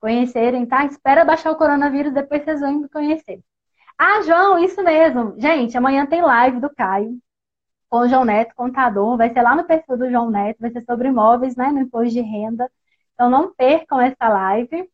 [0.02, 0.86] conhecerem, tá?
[0.86, 3.41] Espera baixar o coronavírus, depois vocês vão me conhecer.
[3.97, 5.36] Ah, João, isso mesmo.
[5.39, 7.20] Gente, amanhã tem live do Caio
[7.89, 9.18] com o João Neto, contador.
[9.18, 11.68] Vai ser lá no perfil do João Neto, vai ser sobre imóveis, né?
[11.72, 12.72] No imposto de renda.
[13.14, 14.89] Então não percam essa live.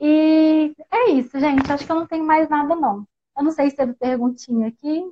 [0.00, 1.70] E é isso, gente.
[1.72, 3.06] Acho que eu não tenho mais nada, não.
[3.36, 5.04] Eu não sei se teve perguntinha aqui.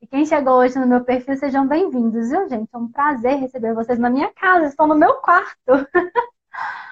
[0.00, 2.68] E quem chegou hoje no meu perfil, sejam bem-vindos, viu, gente?
[2.72, 4.66] É um prazer receber vocês na minha casa.
[4.66, 5.56] Estou no meu quarto.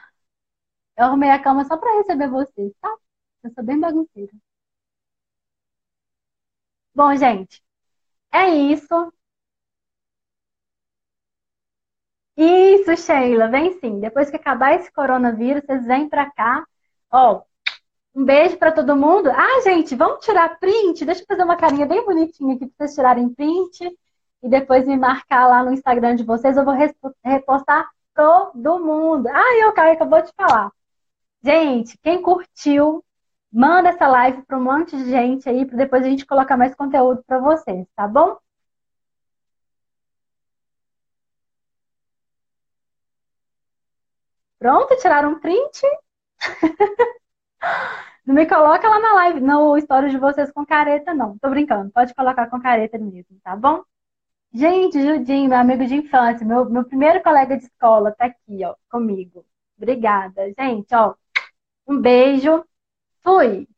[0.96, 2.96] Eu arrumei a cama só para receber vocês, tá?
[3.44, 4.32] Eu sou bem bagunceira.
[6.94, 7.62] Bom, gente,
[8.32, 9.12] é isso.
[12.36, 13.98] Isso, Sheila, vem sim.
[14.00, 16.64] Depois que acabar esse coronavírus, vocês vêm pra cá.
[17.10, 17.42] Ó,
[18.14, 19.30] um beijo para todo mundo.
[19.30, 21.04] Ah, gente, vamos tirar print?
[21.04, 23.84] Deixa eu fazer uma carinha bem bonitinha aqui para vocês tirarem print
[24.42, 26.56] e depois me marcar lá no Instagram de vocês.
[26.56, 26.74] Eu vou
[27.24, 29.28] repostar todo mundo.
[29.28, 30.72] Ah, eu, Caio, acabou de falar.
[31.46, 33.04] Gente, quem curtiu,
[33.52, 36.74] manda essa live para um monte de gente aí, para depois a gente colocar mais
[36.74, 38.36] conteúdo para vocês, tá bom?
[44.58, 45.80] Pronto, tiraram um print?
[48.26, 51.38] Não me coloca lá na live, no story de vocês com careta, não.
[51.38, 53.82] Tô brincando, pode colocar com careta mesmo, tá bom?
[54.52, 58.74] Gente, Judinho, meu amigo de infância, meu, meu primeiro colega de escola, tá aqui, ó,
[58.90, 59.44] comigo.
[59.78, 61.14] Obrigada, gente, ó.
[61.86, 62.64] Um beijo.
[63.22, 63.68] Fui!